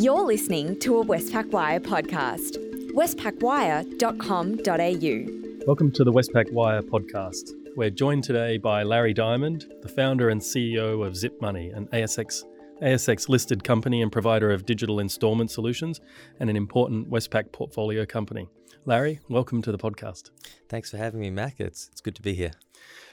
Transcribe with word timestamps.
You're 0.00 0.22
listening 0.22 0.78
to 0.82 1.00
a 1.00 1.04
Westpac 1.04 1.50
Wire 1.50 1.80
podcast. 1.80 2.56
westpacwire.com.au. 2.92 5.66
Welcome 5.66 5.90
to 5.90 6.04
the 6.04 6.12
Westpac 6.12 6.52
Wire 6.52 6.82
podcast. 6.82 7.50
We're 7.74 7.90
joined 7.90 8.22
today 8.22 8.58
by 8.58 8.84
Larry 8.84 9.12
Diamond, 9.12 9.66
the 9.82 9.88
founder 9.88 10.28
and 10.28 10.40
CEO 10.40 11.04
of 11.04 11.16
Zip 11.16 11.40
Money, 11.40 11.70
an 11.70 11.88
ASX 11.88 12.44
ASX 12.80 13.28
listed 13.28 13.64
company 13.64 14.00
and 14.00 14.12
provider 14.12 14.52
of 14.52 14.64
digital 14.64 15.00
installment 15.00 15.50
solutions 15.50 16.00
and 16.38 16.48
an 16.48 16.54
important 16.54 17.10
Westpac 17.10 17.50
portfolio 17.50 18.06
company. 18.06 18.48
Larry, 18.84 19.18
welcome 19.28 19.62
to 19.62 19.72
the 19.72 19.78
podcast. 19.78 20.30
Thanks 20.68 20.92
for 20.92 20.96
having 20.96 21.18
me, 21.18 21.30
Mac. 21.30 21.58
It's, 21.58 21.88
it's 21.90 22.00
good 22.00 22.14
to 22.14 22.22
be 22.22 22.34
here. 22.34 22.52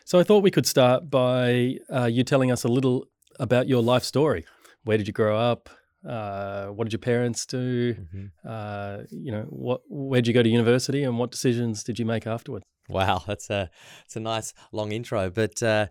So, 0.04 0.20
I 0.20 0.24
thought 0.24 0.44
we 0.44 0.52
could 0.52 0.68
start 0.68 1.10
by 1.10 1.80
uh, 1.92 2.06
you 2.06 2.24
telling 2.24 2.52
us 2.52 2.64
a 2.64 2.68
little 2.68 3.08
about 3.40 3.68
your 3.68 3.82
life 3.82 4.04
story. 4.04 4.46
Where 4.84 5.00
did 5.00 5.08
you 5.08 5.14
grow 5.14 5.36
up? 5.36 5.72
Uh, 6.08 6.68
what 6.68 6.86
did 6.86 6.94
your 6.94 7.00
parents 7.00 7.46
do? 7.46 7.94
Mm-hmm. 7.94 8.26
Uh, 8.48 8.98
you 9.12 9.32
know, 9.32 9.46
what 9.50 9.82
where 9.88 10.22
did 10.22 10.28
you 10.28 10.34
go 10.34 10.44
to 10.44 10.50
university, 10.50 11.04
and 11.04 11.18
what 11.18 11.32
decisions 11.32 11.84
did 11.84 12.00
you 12.00 12.06
make 12.06 12.28
afterwards? 12.28 12.66
Wow, 12.88 13.24
that's 13.26 13.50
a 13.50 13.70
it's 14.06 14.16
a 14.16 14.20
nice 14.20 14.54
long 14.72 14.92
intro. 14.92 15.30
But 15.30 15.62
uh, 15.64 15.88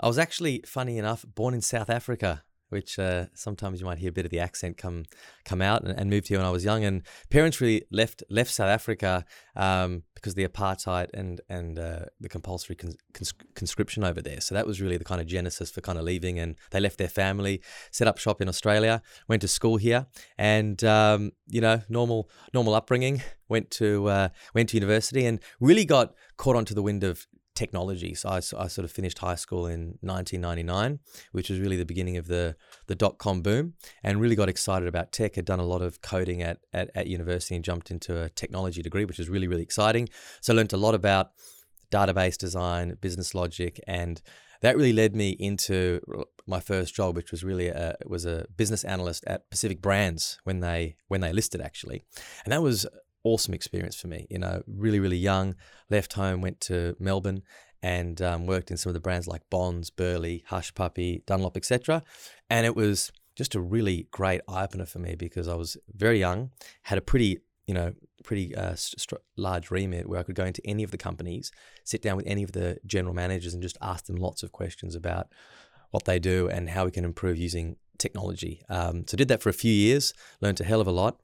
I 0.00 0.06
was 0.06 0.18
actually, 0.18 0.62
funny 0.66 0.98
enough, 0.98 1.24
born 1.34 1.54
in 1.54 1.60
South 1.60 1.90
Africa 1.90 2.44
which 2.68 2.98
uh, 2.98 3.26
sometimes 3.34 3.80
you 3.80 3.86
might 3.86 3.98
hear 3.98 4.10
a 4.10 4.12
bit 4.12 4.24
of 4.24 4.30
the 4.30 4.40
accent 4.40 4.76
come 4.76 5.04
come 5.44 5.62
out, 5.62 5.82
and, 5.82 5.98
and, 5.98 6.10
moved 6.10 6.28
here 6.28 6.38
when 6.38 6.46
I 6.46 6.50
was 6.50 6.64
young. 6.64 6.84
And 6.84 7.02
parents 7.30 7.60
really 7.60 7.84
left 7.90 8.22
left 8.30 8.52
South 8.52 8.68
Africa 8.68 9.24
um, 9.56 10.02
because 10.14 10.32
of 10.32 10.36
the 10.36 10.46
apartheid 10.46 11.08
and 11.14 11.40
and 11.48 11.78
uh, 11.78 12.06
the 12.20 12.28
compulsory 12.28 12.76
cons- 12.76 12.96
cons- 13.14 13.34
conscription 13.54 14.04
over 14.04 14.20
there. 14.20 14.40
So 14.40 14.54
that 14.54 14.66
was 14.66 14.80
really 14.80 14.96
the 14.96 15.04
kind 15.04 15.20
of 15.20 15.26
genesis 15.26 15.70
for 15.70 15.80
kind 15.80 15.98
of 15.98 16.04
leaving. 16.04 16.38
And 16.38 16.56
they 16.70 16.80
left 16.80 16.98
their 16.98 17.08
family, 17.08 17.62
set 17.90 18.06
up 18.06 18.18
shop 18.18 18.40
in 18.40 18.48
Australia, 18.48 19.02
went 19.28 19.42
to 19.42 19.48
school 19.48 19.76
here, 19.76 20.06
and 20.36 20.82
um, 20.84 21.32
you 21.48 21.60
know 21.60 21.82
normal 21.88 22.30
normal 22.52 22.74
upbringing. 22.74 23.22
Went 23.48 23.70
to 23.72 24.08
uh, 24.08 24.28
went 24.54 24.68
to 24.70 24.76
university 24.76 25.24
and 25.24 25.40
really 25.58 25.86
got 25.86 26.14
caught 26.36 26.54
onto 26.54 26.74
the 26.74 26.82
wind 26.82 27.02
of 27.02 27.26
technology. 27.58 28.14
So 28.14 28.28
I, 28.28 28.36
I, 28.36 28.68
sort 28.68 28.84
of 28.84 28.92
finished 28.92 29.18
high 29.18 29.34
school 29.34 29.66
in 29.66 29.98
1999, 30.00 31.00
which 31.32 31.50
was 31.50 31.58
really 31.58 31.76
the 31.76 31.84
beginning 31.84 32.16
of 32.16 32.28
the 32.28 32.54
the 32.86 32.94
dot 32.94 33.18
com 33.18 33.42
boom, 33.42 33.74
and 34.04 34.20
really 34.20 34.36
got 34.36 34.48
excited 34.48 34.86
about 34.86 35.10
tech. 35.10 35.34
Had 35.34 35.44
done 35.44 35.58
a 35.58 35.64
lot 35.64 35.82
of 35.82 36.00
coding 36.00 36.40
at, 36.40 36.58
at, 36.72 36.90
at 36.94 37.08
university 37.08 37.56
and 37.56 37.64
jumped 37.64 37.90
into 37.90 38.22
a 38.22 38.28
technology 38.28 38.80
degree, 38.80 39.04
which 39.04 39.18
was 39.18 39.28
really 39.28 39.48
really 39.48 39.62
exciting. 39.62 40.08
So 40.40 40.52
I 40.52 40.56
learned 40.56 40.72
a 40.72 40.76
lot 40.76 40.94
about 40.94 41.32
database 41.90 42.38
design, 42.38 42.96
business 43.00 43.34
logic, 43.34 43.80
and 43.86 44.22
that 44.60 44.76
really 44.76 44.92
led 44.92 45.14
me 45.16 45.30
into 45.30 46.00
my 46.46 46.60
first 46.60 46.94
job, 46.94 47.16
which 47.16 47.30
was 47.30 47.44
really 47.44 47.68
a, 47.68 47.96
was 48.06 48.24
a 48.24 48.46
business 48.56 48.84
analyst 48.84 49.24
at 49.26 49.48
Pacific 49.50 49.80
Brands 49.82 50.38
when 50.44 50.60
they 50.60 50.96
when 51.08 51.20
they 51.20 51.32
listed 51.32 51.60
actually, 51.60 52.04
and 52.44 52.52
that 52.52 52.62
was 52.62 52.86
awesome 53.24 53.54
experience 53.54 53.96
for 53.96 54.08
me. 54.08 54.26
You 54.30 54.38
know, 54.38 54.62
really, 54.66 55.00
really 55.00 55.16
young, 55.16 55.54
left 55.90 56.14
home, 56.14 56.40
went 56.40 56.60
to 56.62 56.96
Melbourne 56.98 57.42
and 57.82 58.20
um, 58.20 58.46
worked 58.46 58.70
in 58.70 58.76
some 58.76 58.90
of 58.90 58.94
the 58.94 59.00
brands 59.00 59.28
like 59.28 59.42
Bonds, 59.50 59.90
Berlei, 59.90 60.42
Hush 60.46 60.74
Puppy, 60.74 61.22
Dunlop, 61.26 61.56
etc. 61.56 62.02
And 62.50 62.66
it 62.66 62.74
was 62.74 63.12
just 63.36 63.54
a 63.54 63.60
really 63.60 64.08
great 64.10 64.40
eye 64.48 64.64
opener 64.64 64.86
for 64.86 64.98
me 64.98 65.14
because 65.14 65.46
I 65.46 65.54
was 65.54 65.76
very 65.94 66.18
young, 66.18 66.50
had 66.82 66.98
a 66.98 67.02
pretty 67.02 67.38
you 67.68 67.74
know, 67.74 67.92
pretty 68.24 68.56
uh, 68.56 68.74
st- 68.74 69.20
large 69.36 69.70
remit 69.70 70.08
where 70.08 70.18
I 70.18 70.22
could 70.22 70.34
go 70.34 70.46
into 70.46 70.62
any 70.64 70.82
of 70.82 70.90
the 70.90 70.96
companies, 70.96 71.52
sit 71.84 72.00
down 72.00 72.16
with 72.16 72.26
any 72.26 72.42
of 72.42 72.52
the 72.52 72.78
general 72.86 73.14
managers, 73.14 73.52
and 73.52 73.62
just 73.62 73.76
ask 73.82 74.06
them 74.06 74.16
lots 74.16 74.42
of 74.42 74.52
questions 74.52 74.94
about 74.94 75.28
what 75.90 76.06
they 76.06 76.18
do 76.18 76.48
and 76.48 76.70
how 76.70 76.86
we 76.86 76.90
can 76.90 77.04
improve 77.04 77.36
using 77.36 77.76
technology. 77.98 78.62
Um, 78.68 79.04
so 79.06 79.16
did 79.16 79.28
that 79.28 79.42
for 79.42 79.48
a 79.48 79.54
few 79.54 79.72
years, 79.72 80.14
learned 80.40 80.60
a 80.60 80.64
hell 80.64 80.80
of 80.80 80.86
a 80.86 80.92
lot, 80.92 81.20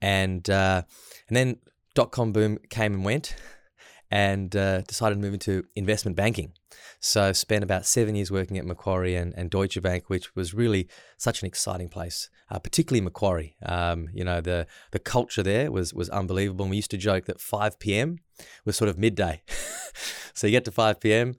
and 0.00 0.48
uh, 0.48 0.82
and 1.28 1.36
then 1.36 1.56
dot 1.94 2.10
com 2.10 2.32
boom 2.32 2.58
came 2.70 2.94
and 2.94 3.04
went, 3.04 3.34
and 4.10 4.54
uh, 4.54 4.82
decided 4.82 5.16
to 5.16 5.20
move 5.20 5.34
into 5.34 5.64
investment 5.74 6.16
banking. 6.16 6.52
So 7.00 7.32
spent 7.32 7.62
about 7.62 7.86
seven 7.86 8.14
years 8.16 8.30
working 8.30 8.58
at 8.58 8.64
Macquarie 8.64 9.14
and, 9.14 9.32
and 9.36 9.50
Deutsche 9.50 9.80
Bank, 9.80 10.04
which 10.08 10.34
was 10.34 10.52
really 10.52 10.88
such 11.16 11.42
an 11.42 11.46
exciting 11.46 11.88
place, 11.88 12.28
uh, 12.50 12.58
particularly 12.58 13.00
Macquarie. 13.00 13.56
Um, 13.64 14.08
you 14.12 14.24
know 14.24 14.40
the 14.40 14.66
the 14.90 14.98
culture 14.98 15.42
there 15.42 15.70
was 15.70 15.94
was 15.94 16.08
unbelievable. 16.08 16.64
And 16.64 16.70
we 16.70 16.76
used 16.76 16.90
to 16.90 16.96
joke 16.96 17.26
that 17.26 17.40
5 17.40 17.78
p.m. 17.78 18.18
was 18.64 18.76
sort 18.76 18.88
of 18.88 18.98
midday. 18.98 19.42
so 20.34 20.46
you 20.46 20.52
get 20.52 20.64
to 20.64 20.72
5 20.72 21.00
p.m., 21.00 21.34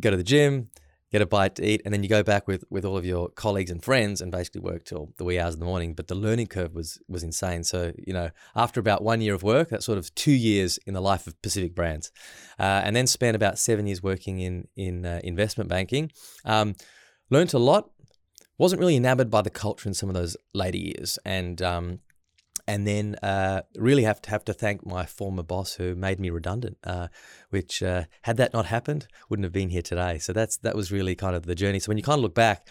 go 0.00 0.10
to 0.10 0.16
the 0.16 0.24
gym, 0.24 0.70
get 1.14 1.22
a 1.22 1.26
bite 1.26 1.54
to 1.54 1.64
eat, 1.64 1.80
and 1.84 1.94
then 1.94 2.02
you 2.02 2.08
go 2.08 2.24
back 2.24 2.48
with 2.48 2.64
with 2.70 2.84
all 2.84 2.96
of 2.96 3.04
your 3.04 3.28
colleagues 3.28 3.70
and 3.70 3.84
friends 3.84 4.20
and 4.20 4.32
basically 4.32 4.60
work 4.60 4.84
till 4.84 5.12
the 5.16 5.24
wee 5.24 5.38
hours 5.38 5.54
of 5.54 5.60
the 5.60 5.66
morning. 5.66 5.94
But 5.94 6.08
the 6.08 6.16
learning 6.16 6.48
curve 6.48 6.74
was 6.74 6.98
was 7.08 7.22
insane. 7.22 7.62
So 7.62 7.92
you 8.04 8.12
know, 8.12 8.30
after 8.56 8.80
about 8.80 9.00
one 9.04 9.20
year 9.20 9.32
of 9.32 9.44
work, 9.44 9.68
that's 9.68 9.86
sort 9.86 9.96
of 9.96 10.12
two 10.16 10.32
years 10.32 10.76
in 10.86 10.92
the 10.92 11.00
life 11.00 11.28
of 11.28 11.40
Pacific 11.40 11.72
Brands, 11.72 12.10
uh, 12.58 12.82
and 12.84 12.96
then 12.96 13.06
spent 13.06 13.36
about 13.36 13.60
seven 13.60 13.86
years 13.86 14.02
working 14.02 14.40
in 14.40 14.66
in 14.74 15.06
uh, 15.06 15.20
investment 15.22 15.70
banking. 15.70 16.10
Um, 16.44 16.74
learned 17.30 17.54
a 17.54 17.58
lot. 17.58 17.90
Wasn't 18.58 18.80
really 18.80 18.96
enamored 18.96 19.30
by 19.30 19.42
the 19.42 19.50
culture 19.50 19.88
in 19.88 19.94
some 19.94 20.08
of 20.08 20.16
those 20.16 20.36
later 20.52 20.78
years, 20.78 21.16
and 21.24 21.62
um, 21.62 22.00
and 22.66 22.86
then 22.86 23.16
uh, 23.16 23.62
really 23.76 24.04
have 24.04 24.22
to 24.22 24.30
have 24.30 24.44
to 24.46 24.52
thank 24.52 24.86
my 24.86 25.04
former 25.04 25.42
boss 25.42 25.74
who 25.74 25.94
made 25.94 26.18
me 26.18 26.30
redundant. 26.30 26.78
Uh, 26.84 27.08
which 27.50 27.82
uh, 27.82 28.04
had 28.22 28.36
that 28.36 28.52
not 28.52 28.66
happened, 28.66 29.06
wouldn't 29.28 29.44
have 29.44 29.52
been 29.52 29.70
here 29.70 29.82
today. 29.82 30.18
So 30.18 30.32
that's 30.32 30.56
that 30.58 30.74
was 30.74 30.90
really 30.90 31.14
kind 31.14 31.36
of 31.36 31.46
the 31.46 31.54
journey. 31.54 31.78
So 31.78 31.88
when 31.88 31.98
you 31.98 32.02
kind 32.02 32.18
of 32.18 32.22
look 32.22 32.34
back, 32.34 32.66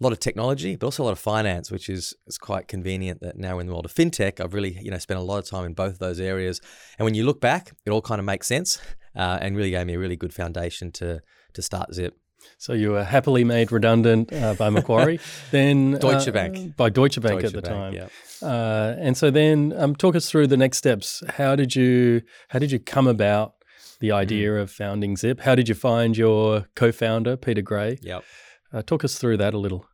a 0.00 0.04
lot 0.04 0.12
of 0.12 0.20
technology, 0.20 0.76
but 0.76 0.86
also 0.86 1.02
a 1.02 1.06
lot 1.06 1.12
of 1.12 1.18
finance, 1.18 1.70
which 1.70 1.88
is 1.88 2.14
is 2.26 2.38
quite 2.38 2.68
convenient 2.68 3.20
that 3.20 3.36
now 3.36 3.58
in 3.58 3.66
the 3.66 3.72
world 3.72 3.84
of 3.84 3.92
fintech, 3.92 4.40
I've 4.40 4.54
really 4.54 4.78
you 4.80 4.90
know 4.90 4.98
spent 4.98 5.20
a 5.20 5.22
lot 5.22 5.38
of 5.38 5.48
time 5.48 5.64
in 5.64 5.74
both 5.74 5.98
those 5.98 6.20
areas. 6.20 6.60
And 6.98 7.04
when 7.04 7.14
you 7.14 7.24
look 7.24 7.40
back, 7.40 7.72
it 7.84 7.90
all 7.90 8.02
kind 8.02 8.18
of 8.18 8.24
makes 8.24 8.46
sense, 8.46 8.80
uh, 9.16 9.38
and 9.40 9.56
really 9.56 9.70
gave 9.70 9.86
me 9.86 9.94
a 9.94 9.98
really 9.98 10.16
good 10.16 10.32
foundation 10.32 10.92
to 10.92 11.20
to 11.54 11.62
start 11.62 11.92
Zip. 11.92 12.16
So 12.58 12.72
you 12.72 12.90
were 12.90 13.04
happily 13.04 13.44
made 13.44 13.72
redundant 13.72 14.32
uh, 14.32 14.54
by 14.54 14.70
Macquarie, 14.70 15.20
then 15.50 15.92
Deutsche 15.92 16.28
uh, 16.28 16.32
Bank 16.32 16.76
by 16.76 16.90
Deutsche 16.90 17.20
Bank 17.20 17.40
Deutsche 17.40 17.44
at 17.44 17.52
the 17.52 17.62
Bank, 17.62 17.74
time. 17.74 17.92
Yeah. 17.94 18.08
Uh, 18.42 18.96
and 18.98 19.16
so 19.16 19.30
then, 19.30 19.74
um, 19.76 19.94
talk 19.94 20.16
us 20.16 20.30
through 20.30 20.46
the 20.46 20.56
next 20.56 20.78
steps. 20.78 21.22
How 21.36 21.56
did 21.56 21.76
you 21.76 22.22
how 22.48 22.58
did 22.58 22.72
you 22.72 22.78
come 22.78 23.06
about 23.06 23.54
the 24.00 24.10
mm. 24.10 24.14
idea 24.14 24.50
mm. 24.50 24.60
of 24.62 24.70
founding 24.70 25.16
Zip? 25.16 25.40
How 25.40 25.54
did 25.54 25.68
you 25.68 25.74
find 25.74 26.16
your 26.16 26.66
co-founder 26.74 27.36
Peter 27.36 27.62
Gray? 27.62 27.98
Yep. 28.02 28.24
Uh, 28.72 28.82
talk 28.82 29.04
us 29.04 29.18
through 29.18 29.36
that 29.38 29.54
a 29.54 29.58
little. 29.58 29.86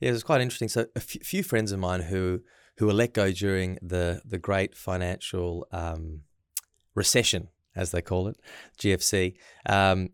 Yeah, 0.00 0.10
it 0.10 0.12
was 0.12 0.22
quite 0.22 0.40
interesting. 0.40 0.68
So 0.68 0.82
a 0.94 0.98
f- 0.98 1.22
few 1.22 1.42
friends 1.42 1.72
of 1.72 1.78
mine 1.78 2.02
who 2.02 2.40
who 2.78 2.86
were 2.86 2.94
let 2.94 3.12
go 3.12 3.30
during 3.30 3.78
the 3.82 4.22
the 4.24 4.38
great 4.38 4.74
financial 4.74 5.66
um, 5.72 6.22
recession, 6.94 7.48
as 7.76 7.90
they 7.90 8.02
call 8.02 8.28
it, 8.28 8.36
GFC. 8.78 9.34
Um, 9.66 10.08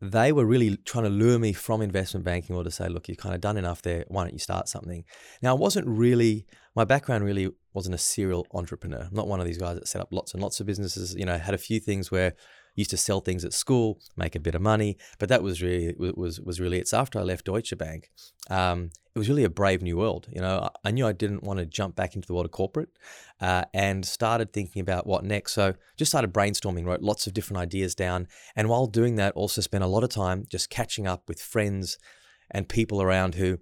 they 0.00 0.30
were 0.30 0.44
really 0.44 0.76
trying 0.84 1.04
to 1.04 1.10
lure 1.10 1.38
me 1.38 1.52
from 1.52 1.82
investment 1.82 2.24
banking 2.24 2.54
or 2.54 2.62
to 2.62 2.70
say, 2.70 2.88
look, 2.88 3.08
you've 3.08 3.18
kind 3.18 3.34
of 3.34 3.40
done 3.40 3.56
enough 3.56 3.82
there. 3.82 4.04
Why 4.08 4.22
don't 4.22 4.32
you 4.32 4.38
start 4.38 4.68
something? 4.68 5.04
Now, 5.42 5.56
I 5.56 5.58
wasn't 5.58 5.88
really, 5.88 6.46
my 6.76 6.84
background 6.84 7.24
really 7.24 7.50
wasn't 7.74 7.96
a 7.96 7.98
serial 7.98 8.46
entrepreneur. 8.54 9.00
I'm 9.00 9.14
not 9.14 9.26
one 9.26 9.40
of 9.40 9.46
these 9.46 9.58
guys 9.58 9.76
that 9.76 9.88
set 9.88 10.00
up 10.00 10.08
lots 10.12 10.34
and 10.34 10.42
lots 10.42 10.60
of 10.60 10.66
businesses. 10.66 11.14
You 11.16 11.24
know, 11.24 11.36
had 11.36 11.54
a 11.54 11.58
few 11.58 11.80
things 11.80 12.12
where 12.12 12.34
used 12.78 12.90
to 12.90 12.96
sell 12.96 13.20
things 13.20 13.44
at 13.44 13.52
school, 13.52 13.98
make 14.16 14.36
a 14.36 14.40
bit 14.40 14.54
of 14.54 14.62
money, 14.62 14.96
but 15.18 15.28
that 15.28 15.42
was 15.42 15.60
really 15.60 15.94
was 15.98 16.40
was 16.40 16.60
really 16.60 16.78
it's 16.78 16.92
after 16.92 17.18
I 17.18 17.22
left 17.22 17.46
Deutsche 17.46 17.76
Bank. 17.76 18.10
Um, 18.48 18.90
it 19.14 19.18
was 19.18 19.28
really 19.28 19.42
a 19.42 19.50
brave 19.50 19.82
new 19.82 19.96
world. 19.96 20.28
You 20.30 20.40
know, 20.40 20.70
I 20.84 20.92
knew 20.92 21.04
I 21.04 21.12
didn't 21.12 21.42
want 21.42 21.58
to 21.58 21.66
jump 21.66 21.96
back 21.96 22.14
into 22.14 22.28
the 22.28 22.34
world 22.34 22.46
of 22.46 22.52
corporate, 22.52 22.90
uh, 23.40 23.64
and 23.74 24.06
started 24.06 24.52
thinking 24.52 24.80
about 24.80 25.08
what 25.08 25.24
next. 25.24 25.54
So 25.54 25.74
just 25.96 26.12
started 26.12 26.32
brainstorming, 26.32 26.86
wrote 26.86 27.02
lots 27.02 27.26
of 27.26 27.34
different 27.34 27.58
ideas 27.58 27.96
down, 27.96 28.28
and 28.54 28.68
while 28.68 28.86
doing 28.86 29.16
that, 29.16 29.34
also 29.34 29.60
spent 29.60 29.82
a 29.82 29.88
lot 29.88 30.04
of 30.04 30.10
time 30.10 30.46
just 30.48 30.70
catching 30.70 31.08
up 31.08 31.24
with 31.26 31.42
friends 31.42 31.98
and 32.48 32.68
people 32.68 33.02
around 33.02 33.34
who 33.34 33.58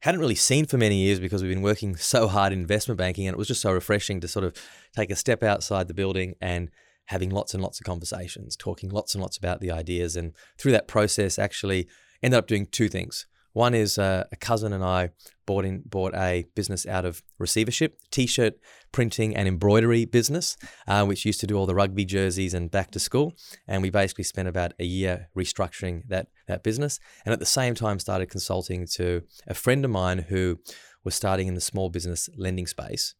hadn't 0.00 0.20
really 0.20 0.34
seen 0.34 0.66
for 0.66 0.78
many 0.78 0.96
years 0.96 1.20
because 1.20 1.42
we've 1.42 1.54
been 1.54 1.62
working 1.62 1.94
so 2.14 2.26
hard 2.26 2.52
in 2.52 2.58
investment 2.58 2.98
banking 2.98 3.28
and 3.28 3.34
it 3.34 3.38
was 3.38 3.48
just 3.48 3.62
so 3.62 3.72
refreshing 3.72 4.20
to 4.20 4.28
sort 4.28 4.44
of 4.44 4.54
take 4.96 5.10
a 5.10 5.16
step 5.16 5.42
outside 5.44 5.86
the 5.86 5.94
building 5.94 6.34
and 6.40 6.70
having 7.08 7.30
lots 7.30 7.54
and 7.54 7.62
lots 7.62 7.80
of 7.80 7.86
conversations, 7.86 8.56
talking 8.56 8.90
lots 8.90 9.14
and 9.14 9.22
lots 9.22 9.36
about 9.36 9.60
the 9.60 9.70
ideas. 9.70 10.16
And 10.16 10.34
through 10.58 10.72
that 10.72 10.88
process, 10.88 11.38
actually 11.38 11.88
ended 12.22 12.38
up 12.38 12.46
doing 12.46 12.66
two 12.66 12.88
things. 12.88 13.26
One 13.54 13.74
is 13.74 13.98
uh, 13.98 14.24
a 14.30 14.36
cousin 14.36 14.72
and 14.72 14.84
I 14.84 15.10
bought 15.46 15.64
in 15.64 15.82
bought 15.84 16.14
a 16.14 16.44
business 16.54 16.86
out 16.86 17.04
of 17.04 17.22
receivership, 17.38 17.98
t-shirt 18.10 18.54
printing 18.92 19.34
and 19.34 19.48
embroidery 19.48 20.04
business, 20.04 20.56
uh, 20.86 21.04
which 21.06 21.24
used 21.24 21.40
to 21.40 21.46
do 21.46 21.56
all 21.56 21.66
the 21.66 21.74
rugby 21.74 22.04
jerseys 22.04 22.54
and 22.54 22.70
back 22.70 22.90
to 22.92 23.00
school. 23.00 23.32
And 23.66 23.82
we 23.82 23.90
basically 23.90 24.24
spent 24.24 24.48
about 24.48 24.74
a 24.78 24.84
year 24.84 25.28
restructuring 25.36 26.02
that 26.08 26.28
that 26.46 26.62
business, 26.62 27.00
and 27.24 27.32
at 27.32 27.40
the 27.40 27.46
same 27.46 27.74
time 27.74 27.98
started 27.98 28.30
consulting 28.30 28.86
to 28.94 29.22
a 29.46 29.54
friend 29.54 29.84
of 29.84 29.90
mine 29.90 30.26
who 30.28 30.60
was 31.02 31.14
starting 31.14 31.48
in 31.48 31.54
the 31.54 31.60
small 31.60 31.88
business 31.88 32.28
lending 32.36 32.66
space, 32.66 33.14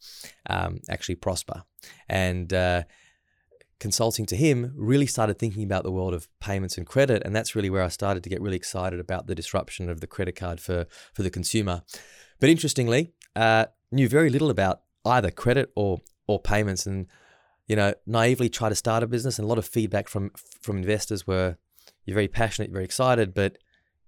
um, 0.49 0.79
actually 0.89 1.17
Prospa, 1.17 1.63
and. 2.09 2.53
Uh, 2.53 2.83
consulting 3.81 4.27
to 4.27 4.37
him, 4.37 4.73
really 4.77 5.07
started 5.07 5.39
thinking 5.39 5.63
about 5.63 5.85
the 5.85 5.93
world 5.93 6.15
of 6.15 6.29
payments 6.41 6.77
and 6.77 6.87
credit. 6.87 7.23
And 7.25 7.35
that's 7.35 7.55
really 7.55 7.71
where 7.71 7.83
I 7.83 7.89
started 7.89 8.23
to 8.25 8.31
get 8.31 8.41
really 8.41 8.57
excited 8.57 8.99
about 8.99 9.27
the 9.27 9.35
disruption 9.35 9.89
of 9.89 10.01
the 10.01 10.07
credit 10.07 10.37
card 10.37 10.61
for, 10.61 10.87
for 11.15 11.23
the 11.23 11.31
consumer. 11.31 11.83
But 12.41 12.51
interestingly, 12.51 13.13
uh, 13.37 13.67
knew 13.91 14.09
very 14.09 14.31
little 14.31 14.51
about 14.51 14.83
either 15.05 15.31
credit 15.31 15.71
or 15.75 15.99
or 16.27 16.39
payments, 16.39 16.87
and 16.87 17.07
you 17.67 17.77
know, 17.77 17.95
naively 18.07 18.49
try 18.49 18.69
to 18.69 18.75
start 18.75 19.03
a 19.03 19.07
business. 19.07 19.39
And 19.39 19.47
a 19.47 19.49
lot 19.49 19.59
of 19.59 19.67
feedback 19.67 20.09
from 20.09 20.31
from 20.61 20.77
investors 20.77 21.27
were, 21.27 21.57
"You're 22.05 22.15
very 22.15 22.29
passionate, 22.29 22.69
you're 22.69 22.75
very 22.75 22.85
excited, 22.85 23.35
but 23.35 23.59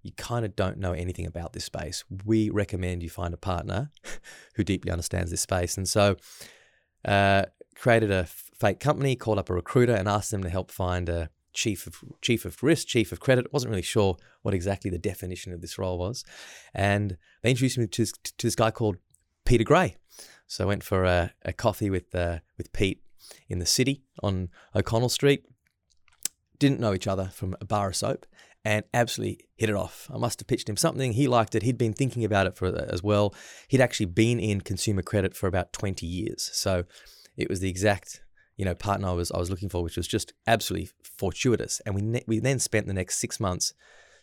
you 0.03 0.13
kind 0.13 0.45
of 0.45 0.57
don't 0.57 0.79
know 0.79 0.93
anything 0.93 1.27
about 1.27 1.53
this 1.53 1.65
space. 1.65 2.05
We 2.25 2.51
recommend 2.51 3.03
you 3.03 3.11
find 3.11 3.35
a 3.35 3.39
partner 3.39 3.91
who 4.55 4.65
deeply 4.65 4.91
understands 4.91 5.31
this 5.31 5.41
space." 5.41 5.77
And 5.77 5.89
so, 5.89 6.17
uh, 7.05 7.47
created 7.75 8.11
a 8.11 8.27
fake 8.61 8.79
company, 8.79 9.17
called 9.17 9.39
up 9.39 9.51
a 9.51 9.55
recruiter, 9.55 9.95
and 9.95 10.09
asked 10.09 10.31
them 10.31 10.43
to 10.43 10.51
help 10.51 10.71
find 10.71 11.09
a 11.09 11.31
chief 11.53 11.87
of 11.87 11.97
chief 12.21 12.45
of 12.45 12.63
risk, 12.63 12.87
chief 12.87 13.11
of 13.11 13.19
credit. 13.19 13.53
wasn't 13.53 13.71
really 13.71 13.83
sure 13.83 14.17
what 14.43 14.55
exactly 14.55 14.91
the 14.91 14.99
definition 14.99 15.53
of 15.53 15.61
this 15.61 15.79
role 15.79 15.99
was, 15.99 16.25
and 16.75 17.17
they 17.43 17.51
introduced 17.51 17.79
me 17.79 17.87
to, 17.87 18.07
to 18.07 18.47
this 18.47 18.55
guy 18.55 18.71
called 18.71 18.97
Peter 19.45 19.65
Gray. 19.65 19.97
So 20.47 20.65
I 20.65 20.67
went 20.67 20.85
for 20.85 21.05
a, 21.05 21.33
a 21.45 21.53
coffee 21.53 21.91
with 21.91 22.15
uh, 22.15 22.39
with 22.59 22.73
Pete 22.73 23.03
in 23.49 23.59
the 23.59 23.67
city 23.67 24.03
on 24.23 24.49
O'Connell 24.75 25.09
Street. 25.09 25.45
Didn't 26.59 26.81
know 26.81 26.93
each 26.93 27.07
other 27.07 27.31
from 27.33 27.57
a 27.61 27.65
bar 27.65 27.89
of 27.89 27.97
soap, 27.97 28.27
and 28.65 28.85
absolutely 28.93 29.47
hit 29.57 29.71
it 29.71 29.77
off. 29.77 30.11
I 30.13 30.19
must 30.19 30.41
have 30.41 30.49
pitched 30.49 30.69
him 30.69 30.77
something. 30.77 31.15
He 31.15 31.27
liked 31.27 31.55
it. 31.55 31.63
He'd 31.63 31.79
been 31.79 31.95
thinking 31.95 32.25
about 32.25 32.47
it 32.47 32.57
for 32.57 32.69
uh, 32.69 32.87
as 32.89 33.03
well. 33.03 33.35
He'd 33.69 33.81
actually 33.81 34.07
been 34.07 34.39
in 34.39 34.61
consumer 34.61 35.03
credit 35.03 35.35
for 35.35 35.47
about 35.47 35.73
twenty 35.73 36.07
years, 36.07 36.51
so 36.53 36.85
it 37.37 37.49
was 37.49 37.61
the 37.61 37.71
exact 37.71 38.21
you 38.61 38.67
know 38.67 38.75
partner 38.75 39.09
I 39.09 39.13
was 39.13 39.33
I 39.33 39.39
was 39.39 39.49
looking 39.49 39.71
for, 39.71 39.83
which 39.83 39.97
was 39.97 40.07
just 40.07 40.35
absolutely 40.47 40.91
fortuitous. 41.03 41.81
And 41.87 41.95
we 41.95 42.03
ne- 42.03 42.25
we 42.27 42.41
then 42.41 42.59
spent 42.59 42.87
the 42.87 42.93
next 42.93 43.19
six 43.19 43.41
months 43.41 43.73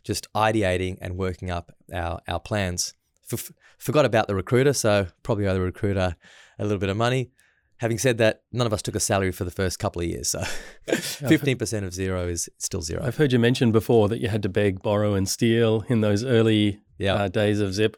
just 0.03 0.31
ideating 0.35 0.99
and 1.01 1.17
working 1.17 1.49
up 1.49 1.71
our 1.91 2.19
our 2.27 2.39
plans. 2.39 2.93
F- 3.33 3.51
forgot 3.79 4.05
about 4.05 4.27
the 4.27 4.35
recruiter, 4.35 4.73
so 4.73 5.07
probably 5.23 5.47
owe 5.47 5.55
the 5.55 5.61
recruiter 5.61 6.15
a 6.59 6.63
little 6.63 6.77
bit 6.77 6.89
of 6.89 6.97
money. 6.97 7.31
Having 7.77 7.97
said 7.97 8.17
that, 8.19 8.43
none 8.51 8.67
of 8.67 8.73
us 8.73 8.83
took 8.83 8.93
a 8.93 8.99
salary 8.99 9.31
for 9.31 9.43
the 9.43 9.49
first 9.49 9.79
couple 9.79 10.03
of 10.03 10.07
years, 10.07 10.29
so 10.29 10.41
fifteen 10.85 11.57
percent 11.57 11.83
of 11.83 11.95
zero 11.95 12.27
is 12.27 12.47
still 12.59 12.83
zero. 12.83 13.01
I've 13.03 13.17
heard 13.17 13.33
you 13.33 13.39
mention 13.39 13.71
before 13.71 14.07
that 14.09 14.19
you 14.19 14.27
had 14.27 14.43
to 14.43 14.49
beg, 14.49 14.83
borrow, 14.83 15.15
and 15.15 15.27
steal 15.27 15.83
in 15.89 16.01
those 16.01 16.23
early 16.23 16.79
yeah. 16.99 17.15
uh, 17.15 17.27
days 17.27 17.59
of 17.59 17.73
Zip. 17.73 17.97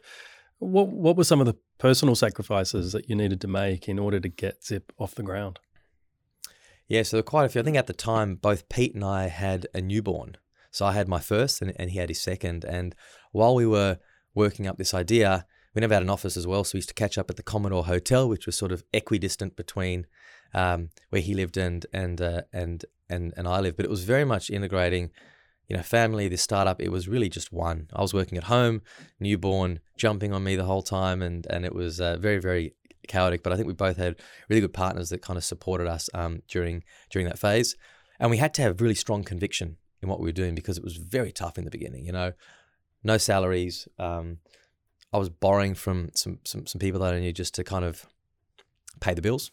What 0.58 0.88
what 0.88 1.18
were 1.18 1.24
some 1.24 1.40
of 1.40 1.46
the 1.46 1.56
personal 1.76 2.14
sacrifices 2.14 2.92
that 2.92 3.10
you 3.10 3.14
needed 3.14 3.42
to 3.42 3.48
make 3.48 3.90
in 3.90 3.98
order 3.98 4.20
to 4.20 4.28
get 4.30 4.64
Zip 4.64 4.90
off 4.98 5.14
the 5.14 5.22
ground? 5.22 5.58
Yeah, 6.90 7.04
so 7.04 7.16
there 7.16 7.18
were 7.20 7.30
quite 7.30 7.44
a 7.44 7.48
few. 7.48 7.60
I 7.60 7.64
think 7.64 7.76
at 7.76 7.86
the 7.86 7.92
time, 7.92 8.34
both 8.34 8.68
Pete 8.68 8.96
and 8.96 9.04
I 9.04 9.28
had 9.28 9.68
a 9.72 9.80
newborn. 9.80 10.36
So 10.72 10.84
I 10.84 10.92
had 10.92 11.06
my 11.06 11.20
first 11.20 11.62
and, 11.62 11.72
and 11.76 11.88
he 11.88 11.98
had 12.00 12.08
his 12.08 12.20
second. 12.20 12.64
And 12.64 12.96
while 13.30 13.54
we 13.54 13.64
were 13.64 13.98
working 14.34 14.66
up 14.66 14.76
this 14.76 14.92
idea, 14.92 15.46
we 15.72 15.80
never 15.80 15.94
had 15.94 16.02
an 16.02 16.10
office 16.10 16.36
as 16.36 16.48
well. 16.48 16.64
So 16.64 16.72
we 16.74 16.78
used 16.78 16.88
to 16.88 16.94
catch 16.96 17.16
up 17.16 17.30
at 17.30 17.36
the 17.36 17.44
Commodore 17.44 17.84
Hotel, 17.84 18.28
which 18.28 18.44
was 18.44 18.58
sort 18.58 18.72
of 18.72 18.82
equidistant 18.92 19.54
between 19.54 20.08
um, 20.52 20.90
where 21.10 21.22
he 21.22 21.32
lived 21.32 21.56
and 21.56 21.86
and 21.92 22.20
uh, 22.20 22.42
and 22.52 22.84
and 23.08 23.32
and 23.36 23.46
I 23.46 23.60
lived. 23.60 23.76
But 23.76 23.86
it 23.86 23.90
was 23.90 24.02
very 24.02 24.24
much 24.24 24.50
integrating, 24.50 25.10
you 25.68 25.76
know, 25.76 25.84
family. 25.84 26.26
This 26.26 26.42
startup, 26.42 26.82
it 26.82 26.90
was 26.90 27.06
really 27.06 27.28
just 27.28 27.52
one. 27.52 27.86
I 27.94 28.02
was 28.02 28.12
working 28.12 28.36
at 28.36 28.44
home, 28.44 28.82
newborn 29.20 29.78
jumping 29.96 30.32
on 30.32 30.42
me 30.42 30.56
the 30.56 30.64
whole 30.64 30.82
time, 30.82 31.22
and 31.22 31.46
and 31.48 31.64
it 31.64 31.72
was 31.72 32.00
uh, 32.00 32.16
very 32.16 32.38
very 32.38 32.74
chaotic, 33.10 33.42
but 33.42 33.52
I 33.52 33.56
think 33.56 33.68
we 33.68 33.74
both 33.74 33.96
had 33.96 34.16
really 34.48 34.60
good 34.60 34.72
partners 34.72 35.10
that 35.10 35.20
kind 35.20 35.36
of 35.36 35.44
supported 35.44 35.86
us 35.86 36.08
um, 36.14 36.42
during 36.48 36.84
during 37.10 37.26
that 37.26 37.38
phase, 37.38 37.76
and 38.18 38.30
we 38.30 38.38
had 38.38 38.54
to 38.54 38.62
have 38.62 38.80
really 38.80 38.94
strong 38.94 39.24
conviction 39.24 39.76
in 40.02 40.08
what 40.08 40.20
we 40.20 40.26
were 40.26 40.32
doing 40.32 40.54
because 40.54 40.78
it 40.78 40.84
was 40.84 40.96
very 40.96 41.32
tough 41.32 41.58
in 41.58 41.64
the 41.64 41.70
beginning. 41.70 42.04
You 42.06 42.12
know, 42.12 42.32
no 43.02 43.18
salaries. 43.18 43.88
Um, 43.98 44.38
I 45.12 45.18
was 45.18 45.28
borrowing 45.28 45.74
from 45.74 46.10
some, 46.14 46.38
some 46.44 46.66
some 46.66 46.78
people 46.78 47.00
that 47.00 47.14
I 47.14 47.20
knew 47.20 47.32
just 47.32 47.54
to 47.56 47.64
kind 47.64 47.84
of 47.84 48.06
pay 49.00 49.14
the 49.14 49.22
bills, 49.22 49.50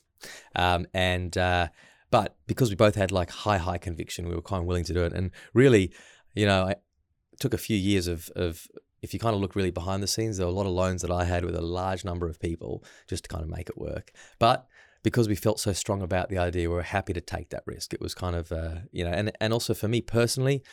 um, 0.56 0.86
and 0.94 1.38
uh, 1.38 1.68
but 2.12 2.38
because 2.48 2.70
we 2.70 2.76
both 2.76 2.96
had 2.96 3.12
like 3.12 3.30
high 3.30 3.58
high 3.58 3.80
conviction, 3.80 4.30
we 4.30 4.36
were 4.36 4.42
kind 4.42 4.62
of 4.62 4.68
willing 4.68 4.86
to 4.86 4.94
do 4.94 5.04
it. 5.04 5.14
And 5.14 5.32
really, 5.54 5.92
you 6.36 6.46
know, 6.46 6.68
it 6.68 6.82
took 7.40 7.54
a 7.54 7.58
few 7.58 7.78
years 7.78 8.08
of 8.08 8.30
of 8.36 8.68
if 9.02 9.14
you 9.14 9.20
kind 9.20 9.36
of 9.36 9.42
look 9.42 9.56
really 9.56 9.72
behind 9.72 10.02
the 10.02 10.08
scenes, 10.08 10.38
there 10.38 10.48
were 10.48 10.52
a 10.52 10.56
lot 10.56 10.66
of 10.66 10.72
loans 10.72 11.02
that 11.02 11.12
I 11.12 11.26
had 11.26 11.46
with 11.46 11.56
a 11.56 11.62
large 11.62 12.04
number 12.04 12.28
of 12.28 12.40
people 12.40 12.84
just 13.08 13.24
to 13.24 13.30
kind 13.30 13.44
of 13.44 13.50
make 13.50 13.70
it 13.70 13.78
work. 13.78 14.12
But 14.40 14.68
because 15.04 15.30
we 15.30 15.36
felt 15.36 15.60
so 15.60 15.74
strong 15.74 16.02
about 16.02 16.30
the 16.30 16.38
idea, 16.38 16.70
we 16.70 16.76
were 16.76 16.82
happy 16.82 17.14
to 17.14 17.22
take 17.22 17.50
that 17.50 17.64
risk. 17.66 17.94
It 17.94 18.02
was 18.02 18.14
kind 18.14 18.36
of, 18.36 18.52
uh, 18.52 18.80
you 18.92 19.04
know, 19.04 19.12
and, 19.12 19.32
and 19.40 19.54
also 19.54 19.74
for 19.74 19.88
me 19.88 20.02
personally, 20.02 20.64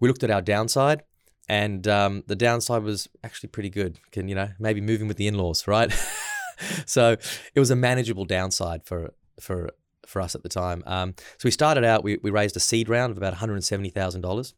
we 0.00 0.08
looked 0.08 0.24
at 0.24 0.30
our 0.30 0.42
downside 0.42 1.02
and 1.48 1.86
um, 1.86 2.24
the 2.26 2.36
downside 2.36 2.82
was 2.82 3.08
actually 3.22 3.50
pretty 3.50 3.70
good. 3.70 4.00
Can, 4.10 4.28
you 4.28 4.34
know, 4.34 4.48
maybe 4.58 4.80
moving 4.80 5.08
with 5.08 5.16
the 5.16 5.26
in 5.26 5.34
laws, 5.34 5.68
right? 5.68 5.92
so 6.86 7.12
it 7.54 7.60
was 7.60 7.70
a 7.70 7.76
manageable 7.76 8.24
downside 8.24 8.84
for, 8.84 9.12
for, 9.40 9.70
for 10.06 10.20
us 10.20 10.34
at 10.34 10.42
the 10.42 10.48
time. 10.48 10.82
Um, 10.86 11.14
so 11.16 11.44
we 11.44 11.50
started 11.50 11.84
out, 11.84 12.02
we, 12.02 12.18
we 12.22 12.30
raised 12.30 12.56
a 12.56 12.60
seed 12.60 12.88
round 12.88 13.12
of 13.12 13.18
about 13.18 13.34
$170,000. 13.34 14.54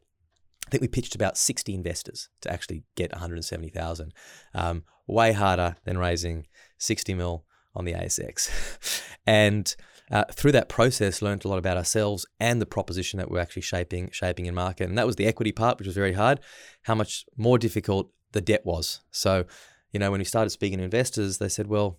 I 0.68 0.70
think 0.70 0.82
we 0.82 0.88
pitched 0.88 1.14
about 1.14 1.38
60 1.38 1.74
investors 1.74 2.28
to 2.42 2.52
actually 2.52 2.84
get 2.94 3.10
170,000. 3.12 4.12
Um, 4.54 4.84
way 5.06 5.32
harder 5.32 5.76
than 5.84 5.96
raising 5.96 6.46
60 6.76 7.14
mil 7.14 7.46
on 7.74 7.86
the 7.86 7.94
ASX. 7.94 9.02
and 9.26 9.74
uh, 10.10 10.24
through 10.30 10.52
that 10.52 10.68
process, 10.68 11.22
learned 11.22 11.46
a 11.46 11.48
lot 11.48 11.58
about 11.58 11.78
ourselves 11.78 12.26
and 12.38 12.60
the 12.60 12.66
proposition 12.66 13.16
that 13.16 13.30
we're 13.30 13.40
actually 13.40 13.62
shaping, 13.62 14.10
shaping 14.12 14.44
in 14.44 14.54
market. 14.54 14.90
And 14.90 14.98
that 14.98 15.06
was 15.06 15.16
the 15.16 15.26
equity 15.26 15.52
part, 15.52 15.78
which 15.78 15.86
was 15.86 15.96
very 15.96 16.12
hard. 16.12 16.38
How 16.82 16.94
much 16.94 17.24
more 17.34 17.56
difficult 17.56 18.10
the 18.32 18.42
debt 18.42 18.66
was. 18.66 19.00
So, 19.10 19.46
you 19.90 19.98
know, 19.98 20.10
when 20.10 20.18
we 20.18 20.24
started 20.24 20.50
speaking 20.50 20.78
to 20.78 20.84
investors, 20.84 21.38
they 21.38 21.48
said, 21.48 21.66
"Well, 21.66 21.98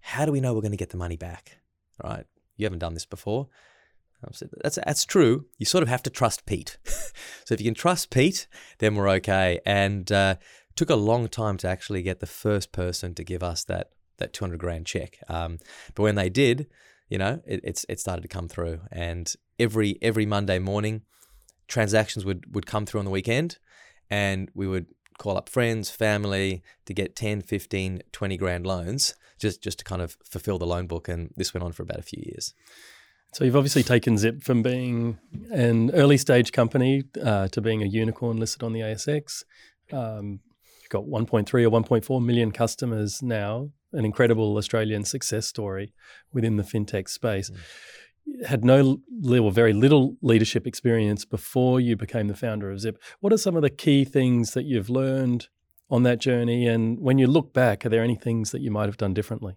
how 0.00 0.26
do 0.26 0.32
we 0.32 0.42
know 0.42 0.52
we're 0.52 0.60
going 0.60 0.72
to 0.72 0.76
get 0.76 0.90
the 0.90 0.98
money 0.98 1.16
back?" 1.16 1.56
Right? 2.04 2.26
You 2.58 2.66
haven't 2.66 2.80
done 2.80 2.92
this 2.92 3.06
before. 3.06 3.48
I 4.24 4.28
said, 4.32 4.50
that's, 4.62 4.78
that's 4.84 5.04
true. 5.04 5.46
You 5.58 5.66
sort 5.66 5.82
of 5.82 5.88
have 5.88 6.02
to 6.04 6.10
trust 6.10 6.46
Pete. 6.46 6.78
so 6.84 7.54
if 7.54 7.60
you 7.60 7.66
can 7.66 7.74
trust 7.74 8.10
Pete, 8.10 8.46
then 8.78 8.94
we're 8.94 9.08
okay. 9.08 9.60
And 9.64 10.10
uh, 10.12 10.36
took 10.76 10.90
a 10.90 10.96
long 10.96 11.28
time 11.28 11.56
to 11.58 11.68
actually 11.68 12.02
get 12.02 12.20
the 12.20 12.26
first 12.26 12.72
person 12.72 13.14
to 13.14 13.24
give 13.24 13.42
us 13.42 13.64
that 13.64 13.90
that 14.18 14.32
200 14.34 14.58
grand 14.58 14.86
check. 14.86 15.18
Um, 15.28 15.58
but 15.94 16.02
when 16.02 16.14
they 16.14 16.28
did, 16.28 16.66
you 17.08 17.18
know, 17.18 17.40
it, 17.46 17.60
it's 17.64 17.84
it 17.88 17.98
started 17.98 18.22
to 18.22 18.28
come 18.28 18.48
through. 18.48 18.80
And 18.92 19.32
every 19.58 19.98
every 20.00 20.26
Monday 20.26 20.58
morning, 20.58 21.02
transactions 21.68 22.24
would 22.24 22.54
would 22.54 22.66
come 22.66 22.86
through 22.86 23.00
on 23.00 23.04
the 23.04 23.10
weekend, 23.10 23.58
and 24.08 24.50
we 24.54 24.66
would 24.66 24.86
call 25.18 25.36
up 25.36 25.48
friends, 25.48 25.90
family 25.90 26.62
to 26.86 26.94
get 26.94 27.14
10, 27.14 27.42
15, 27.42 28.00
20 28.10 28.36
grand 28.38 28.66
loans 28.66 29.14
just 29.38 29.62
just 29.62 29.78
to 29.78 29.84
kind 29.84 30.00
of 30.00 30.16
fulfill 30.24 30.58
the 30.58 30.66
loan 30.66 30.86
book. 30.86 31.08
And 31.08 31.30
this 31.36 31.52
went 31.52 31.64
on 31.64 31.72
for 31.72 31.82
about 31.82 31.98
a 31.98 32.02
few 32.02 32.22
years. 32.24 32.54
So 33.32 33.44
you've 33.44 33.56
obviously 33.56 33.84
taken 33.84 34.18
Zip 34.18 34.42
from 34.42 34.62
being 34.62 35.18
an 35.50 35.92
early 35.92 36.16
stage 36.16 36.50
company 36.50 37.04
uh, 37.22 37.48
to 37.48 37.60
being 37.60 37.82
a 37.82 37.86
unicorn 37.86 38.38
listed 38.38 38.64
on 38.64 38.72
the 38.72 38.80
ASX. 38.80 39.44
Um, 39.92 40.40
you've 40.82 40.90
got 40.90 41.04
1.3 41.04 41.48
or 41.48 41.70
1.4 41.70 42.24
million 42.24 42.50
customers 42.50 43.22
now, 43.22 43.70
an 43.92 44.04
incredible 44.04 44.56
Australian 44.56 45.04
success 45.04 45.46
story 45.46 45.92
within 46.32 46.56
the 46.56 46.64
fintech 46.64 47.08
space. 47.08 47.50
Mm. 47.50 48.46
Had 48.46 48.64
no 48.64 49.00
or 49.24 49.52
very 49.52 49.72
little 49.72 50.16
leadership 50.22 50.66
experience 50.66 51.24
before 51.24 51.80
you 51.80 51.96
became 51.96 52.26
the 52.28 52.36
founder 52.36 52.70
of 52.70 52.80
Zip. 52.80 52.98
What 53.20 53.32
are 53.32 53.38
some 53.38 53.56
of 53.56 53.62
the 53.62 53.70
key 53.70 54.04
things 54.04 54.54
that 54.54 54.64
you've 54.64 54.90
learned 54.90 55.48
on 55.88 56.02
that 56.02 56.20
journey? 56.20 56.66
And 56.66 56.98
when 57.00 57.18
you 57.18 57.26
look 57.26 57.52
back, 57.52 57.86
are 57.86 57.88
there 57.88 58.02
any 58.02 58.16
things 58.16 58.50
that 58.50 58.60
you 58.60 58.70
might 58.70 58.86
have 58.86 58.96
done 58.96 59.14
differently? 59.14 59.56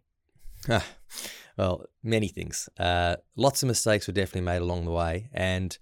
Well, 1.58 1.86
many 2.02 2.28
things. 2.28 2.70
Uh, 2.80 3.18
lots 3.36 3.64
of 3.64 3.68
mistakes 3.68 4.08
were 4.08 4.14
definitely 4.14 4.42
made 4.42 4.62
along 4.62 4.86
the 4.86 4.92
way. 4.92 5.30
And 5.34 5.78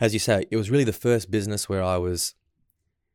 as 0.00 0.12
you 0.12 0.18
say, 0.18 0.46
it 0.50 0.56
was 0.56 0.70
really 0.70 0.84
the 0.84 0.92
first 0.92 1.30
business 1.30 1.68
where 1.68 1.82
I 1.82 1.96
was, 1.96 2.34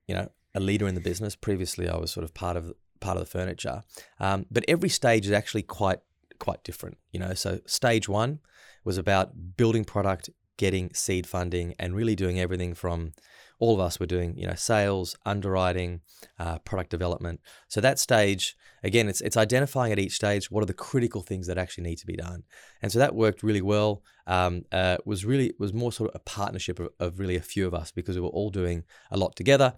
you 0.07 0.15
know, 0.15 0.29
a 0.53 0.59
leader 0.59 0.87
in 0.87 0.95
the 0.95 1.01
business. 1.01 1.35
Previously, 1.35 1.87
I 1.87 1.97
was 1.97 2.11
sort 2.11 2.23
of 2.23 2.33
part 2.33 2.57
of 2.57 2.73
part 2.99 3.17
of 3.17 3.23
the 3.23 3.29
furniture. 3.29 3.83
Um, 4.19 4.45
but 4.51 4.63
every 4.67 4.89
stage 4.89 5.25
is 5.25 5.31
actually 5.31 5.63
quite 5.63 5.99
quite 6.39 6.63
different. 6.63 6.97
You 7.11 7.19
know, 7.19 7.33
so 7.33 7.59
stage 7.65 8.07
one 8.07 8.39
was 8.83 8.97
about 8.97 9.57
building 9.57 9.85
product, 9.85 10.29
getting 10.57 10.93
seed 10.93 11.27
funding, 11.27 11.75
and 11.79 11.95
really 11.95 12.15
doing 12.15 12.39
everything 12.39 12.73
from 12.73 13.13
all 13.61 13.75
of 13.75 13.79
us 13.79 13.99
were 13.99 14.07
doing, 14.07 14.35
you 14.35 14.47
know, 14.47 14.55
sales, 14.55 15.15
underwriting, 15.23 16.01
uh, 16.39 16.57
product 16.59 16.89
development. 16.89 17.39
So 17.67 17.79
that 17.79 17.99
stage, 17.99 18.57
again, 18.83 19.07
it's 19.07 19.21
it's 19.21 19.37
identifying 19.37 19.91
at 19.91 19.99
each 19.99 20.13
stage 20.13 20.49
what 20.49 20.63
are 20.63 20.65
the 20.65 20.73
critical 20.73 21.21
things 21.21 21.45
that 21.45 21.59
actually 21.59 21.83
need 21.83 21.99
to 21.99 22.07
be 22.07 22.15
done, 22.15 22.43
and 22.81 22.91
so 22.91 22.97
that 22.97 23.15
worked 23.15 23.43
really 23.43 23.61
well. 23.61 24.03
Um, 24.25 24.65
uh, 24.71 24.97
was 25.05 25.25
really 25.25 25.53
was 25.59 25.73
more 25.73 25.91
sort 25.91 26.09
of 26.09 26.15
a 26.15 26.23
partnership 26.23 26.79
of, 26.79 26.89
of, 26.99 27.19
really 27.19 27.35
a 27.35 27.41
few 27.41 27.67
of 27.67 27.73
us 27.73 27.91
because 27.91 28.15
we 28.15 28.21
were 28.21 28.29
all 28.29 28.49
doing 28.49 28.83
a 29.11 29.17
lot 29.17 29.35
together. 29.35 29.73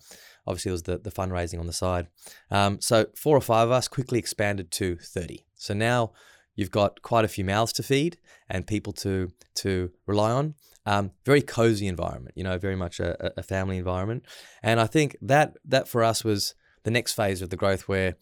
Obviously, 0.47 0.69
there 0.69 0.73
was 0.73 0.83
the 0.83 0.97
the 0.99 1.11
fundraising 1.11 1.59
on 1.59 1.67
the 1.67 1.73
side. 1.73 2.07
Um, 2.49 2.79
so 2.79 3.07
four 3.15 3.35
or 3.35 3.41
five 3.41 3.67
of 3.67 3.71
us 3.73 3.89
quickly 3.89 4.17
expanded 4.17 4.71
to 4.71 4.95
thirty. 4.95 5.45
So 5.55 5.73
now 5.73 6.13
you've 6.55 6.71
got 6.71 7.01
quite 7.01 7.25
a 7.25 7.29
few 7.29 7.43
mouths 7.43 7.73
to 7.73 7.83
feed 7.83 8.17
and 8.49 8.65
people 8.65 8.93
to 8.93 9.31
to 9.55 9.91
rely 10.07 10.31
on. 10.31 10.55
Um, 10.85 11.11
very 11.25 11.41
cozy 11.41 11.87
environment, 11.87 12.35
you 12.35 12.43
know, 12.43 12.57
very 12.57 12.75
much 12.75 12.99
a, 12.99 13.39
a 13.39 13.43
family 13.43 13.77
environment. 13.77 14.23
And 14.61 14.81
I 14.81 14.85
think 14.85 15.15
that 15.21 15.55
that 15.63 15.87
for 15.87 16.03
us 16.03 16.23
was 16.23 16.55
the 16.83 16.91
next 16.91 17.13
phase 17.13 17.41
of 17.41 17.49
the 17.49 17.55
growth 17.55 17.87
where 17.87 18.15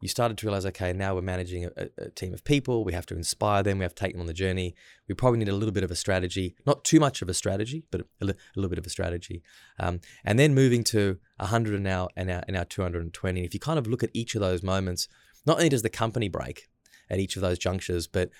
you 0.00 0.08
started 0.08 0.38
to 0.38 0.46
realize, 0.46 0.64
okay, 0.66 0.92
now 0.92 1.14
we're 1.14 1.22
managing 1.22 1.64
a, 1.64 1.88
a, 1.98 2.10
team 2.10 2.32
of 2.32 2.44
people. 2.44 2.84
We 2.84 2.92
have 2.92 3.06
to 3.06 3.16
inspire 3.16 3.62
them. 3.62 3.78
We 3.78 3.84
have 3.84 3.94
to 3.94 4.04
take 4.04 4.12
them 4.12 4.20
on 4.20 4.26
the 4.28 4.32
journey. 4.32 4.74
We 5.08 5.14
probably 5.14 5.40
need 5.40 5.48
a 5.48 5.54
little 5.54 5.72
bit 5.72 5.82
of 5.82 5.90
a 5.90 5.96
strategy, 5.96 6.54
not 6.66 6.84
too 6.84 7.00
much 7.00 7.20
of 7.20 7.28
a 7.28 7.34
strategy, 7.34 7.84
but 7.90 8.02
a, 8.20 8.24
li- 8.26 8.34
a 8.34 8.58
little 8.58 8.70
bit 8.70 8.78
of 8.78 8.86
a 8.86 8.90
strategy. 8.90 9.42
Um, 9.80 10.00
and 10.24 10.38
then 10.38 10.54
moving 10.54 10.84
to 10.84 11.18
100 11.38 11.74
and 11.74 11.84
now 11.84 12.08
and 12.16 12.28
now, 12.28 12.42
and 12.46 12.54
now 12.54 12.64
220. 12.68 13.44
If 13.44 13.54
you 13.54 13.60
kind 13.60 13.78
of 13.78 13.88
look 13.88 14.04
at 14.04 14.10
each 14.14 14.36
of 14.36 14.40
those 14.40 14.62
moments, 14.62 15.08
not 15.46 15.56
only 15.56 15.68
does 15.68 15.82
the 15.82 15.88
company 15.88 16.28
break 16.28 16.68
at 17.10 17.18
each 17.18 17.34
of 17.34 17.42
those 17.42 17.58
junctures, 17.58 18.06
but 18.06 18.30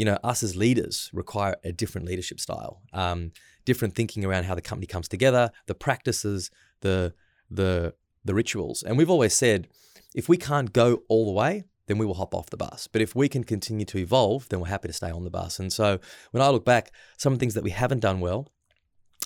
you 0.00 0.06
know, 0.06 0.16
us 0.24 0.42
as 0.42 0.56
leaders 0.56 1.10
require 1.12 1.56
a 1.62 1.72
different 1.72 2.06
leadership 2.06 2.40
style, 2.40 2.80
um, 2.94 3.32
different 3.66 3.94
thinking 3.94 4.24
around 4.24 4.44
how 4.44 4.54
the 4.54 4.62
company 4.62 4.86
comes 4.86 5.08
together, 5.08 5.50
the 5.66 5.74
practices, 5.74 6.50
the 6.80 7.12
the 7.50 7.92
the 8.24 8.32
rituals. 8.32 8.82
And 8.82 8.96
we've 8.96 9.10
always 9.10 9.34
said 9.34 9.68
if 10.14 10.26
we 10.26 10.38
can't 10.38 10.72
go 10.72 11.02
all 11.08 11.26
the 11.26 11.32
way, 11.32 11.64
then 11.86 11.98
we 11.98 12.06
will 12.06 12.14
hop 12.14 12.34
off 12.34 12.48
the 12.48 12.56
bus. 12.56 12.88
But 12.90 13.02
if 13.02 13.14
we 13.14 13.28
can 13.28 13.44
continue 13.44 13.84
to 13.84 13.98
evolve, 13.98 14.48
then 14.48 14.60
we're 14.60 14.68
happy 14.68 14.88
to 14.88 14.94
stay 14.94 15.10
on 15.10 15.24
the 15.24 15.30
bus. 15.30 15.58
And 15.58 15.70
so 15.70 15.98
when 16.30 16.42
I 16.42 16.48
look 16.48 16.64
back, 16.64 16.92
some 17.18 17.36
things 17.36 17.52
that 17.52 17.62
we 17.62 17.70
haven't 17.70 18.00
done 18.00 18.20
well, 18.20 18.48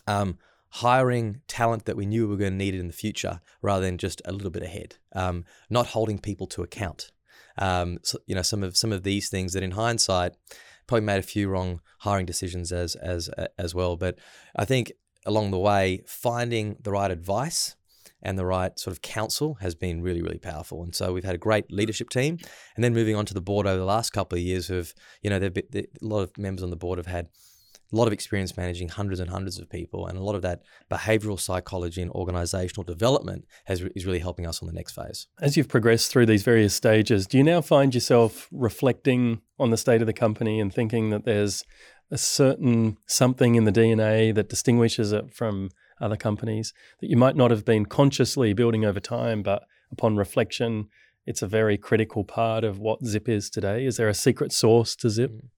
um, 0.09 0.39
hiring 0.71 1.41
talent 1.47 1.85
that 1.85 1.97
we 1.97 2.05
knew 2.05 2.25
we 2.25 2.33
were 2.33 2.37
going 2.37 2.59
to 2.59 2.65
need 2.65 2.75
in 2.75 2.89
the 2.89 2.93
future 2.93 3.41
rather 3.63 3.87
than 3.87 3.97
just 3.97 4.21
a 4.25 4.33
little 4.33 4.51
bit 4.51 4.65
ahead, 4.65 4.97
um, 5.15 5.45
not 5.71 5.87
holding 5.87 6.19
people 6.19 6.49
to 6.49 6.65
account. 6.65 7.13
Um, 7.59 7.99
so, 8.03 8.19
you 8.27 8.35
know, 8.35 8.43
some 8.43 8.63
of 8.63 8.77
some 8.77 8.93
of 8.93 9.03
these 9.03 9.29
things 9.29 9.53
that 9.53 9.63
in 9.63 9.73
hindsight 9.73 10.33
probably 10.87 11.07
made 11.07 11.19
a 11.19 11.23
few 11.23 11.49
wrong 11.49 11.81
hiring 12.01 12.27
decisions 12.27 12.73
as 12.73 12.97
as 12.97 13.31
as 13.59 13.75
well. 13.75 13.97
But 13.97 14.19
I 14.57 14.65
think 14.65 14.93
along 15.27 15.51
the 15.51 15.59
way, 15.59 16.03
finding 16.07 16.77
the 16.83 16.91
right 16.91 17.11
advice 17.11 17.77
and 18.23 18.39
the 18.39 18.47
right 18.47 18.79
sort 18.79 18.93
of 18.93 19.03
counsel 19.03 19.55
has 19.61 19.75
been 19.75 20.03
really, 20.03 20.23
really 20.23 20.39
powerful. 20.39 20.83
And 20.83 20.95
so 20.95 21.13
we've 21.13 21.25
had 21.25 21.35
a 21.35 21.39
great 21.39 21.71
leadership 21.71 22.09
team. 22.09 22.39
And 22.75 22.83
then 22.83 22.95
moving 22.95 23.17
on 23.17 23.27
to 23.27 23.35
the 23.35 23.41
board 23.41 23.67
over 23.67 23.79
the 23.79 23.85
last 23.85 24.11
couple 24.11 24.39
of 24.39 24.43
years, 24.43 24.69
have 24.69 24.95
you 25.23 25.31
know, 25.31 25.39
there've 25.39 25.53
been, 25.53 25.67
a 25.75 25.87
lot 26.01 26.21
of 26.21 26.37
members 26.39 26.63
on 26.63 26.71
the 26.71 26.77
board 26.77 26.99
have 26.99 27.07
had 27.07 27.29
a 27.93 27.97
lot 27.97 28.07
of 28.07 28.13
experience 28.13 28.57
managing 28.57 28.89
hundreds 28.89 29.21
and 29.21 29.31
hundreds 29.31 29.59
of 29.59 29.69
people, 29.69 30.07
and 30.07 30.19
a 30.19 30.23
lot 30.23 30.35
of 30.35 30.43
that 30.43 30.63
behavioral 30.91 31.39
psychology 31.39 32.03
and 32.03 32.11
organizational 32.11 32.85
development 32.85 33.45
has, 33.67 33.83
is 33.95 34.07
really 34.07 34.19
helping 34.19 34.47
us 34.47 34.63
on 34.63 34.67
the 34.67 34.75
next 34.75 34.93
phase. 34.93 35.27
As 35.41 35.57
you've 35.57 35.69
progressed 35.69 36.11
through 36.11 36.27
these 36.27 36.43
various 36.43 36.75
stages, 36.75 37.27
do 37.27 37.39
you 37.39 37.45
now 37.45 37.61
find 37.61 37.95
yourself 37.95 38.49
reflecting 38.51 39.41
on 39.59 39.71
the 39.71 39.77
state 39.77 40.01
of 40.01 40.07
the 40.07 40.13
company 40.13 40.61
and 40.61 40.73
thinking 40.73 41.11
that 41.11 41.25
there's 41.25 41.65
a 42.11 42.19
certain 42.19 42.97
something 43.07 43.55
in 43.55 43.65
the 43.65 43.73
DNA 43.73 44.35
that 44.35 44.49
distinguishes 44.49 45.13
it 45.13 45.33
from 45.33 45.71
other 46.01 46.17
companies 46.17 46.73
that 47.01 47.09
you 47.09 47.17
might 47.17 47.37
not 47.37 47.51
have 47.51 47.65
been 47.65 47.87
consciously 47.87 48.53
building 48.53 48.85
over 48.85 49.01
time, 49.01 49.43
but 49.43 49.63
upon 49.91 50.17
reflection, 50.17 50.89
it's 51.27 51.43
a 51.43 51.47
very 51.47 51.79
critical 51.79 52.25
part 52.25 52.65
of 52.65 52.79
what 52.79 53.05
Zip 53.05 53.29
is 53.29 53.49
today. 53.49 53.87
Is 53.87 53.97
there 53.97 54.09
a 54.09 54.15
secret 54.15 54.53
sauce 54.53 54.95
to 54.97 55.09
Zip? 55.09 55.31
Mm. 55.31 55.49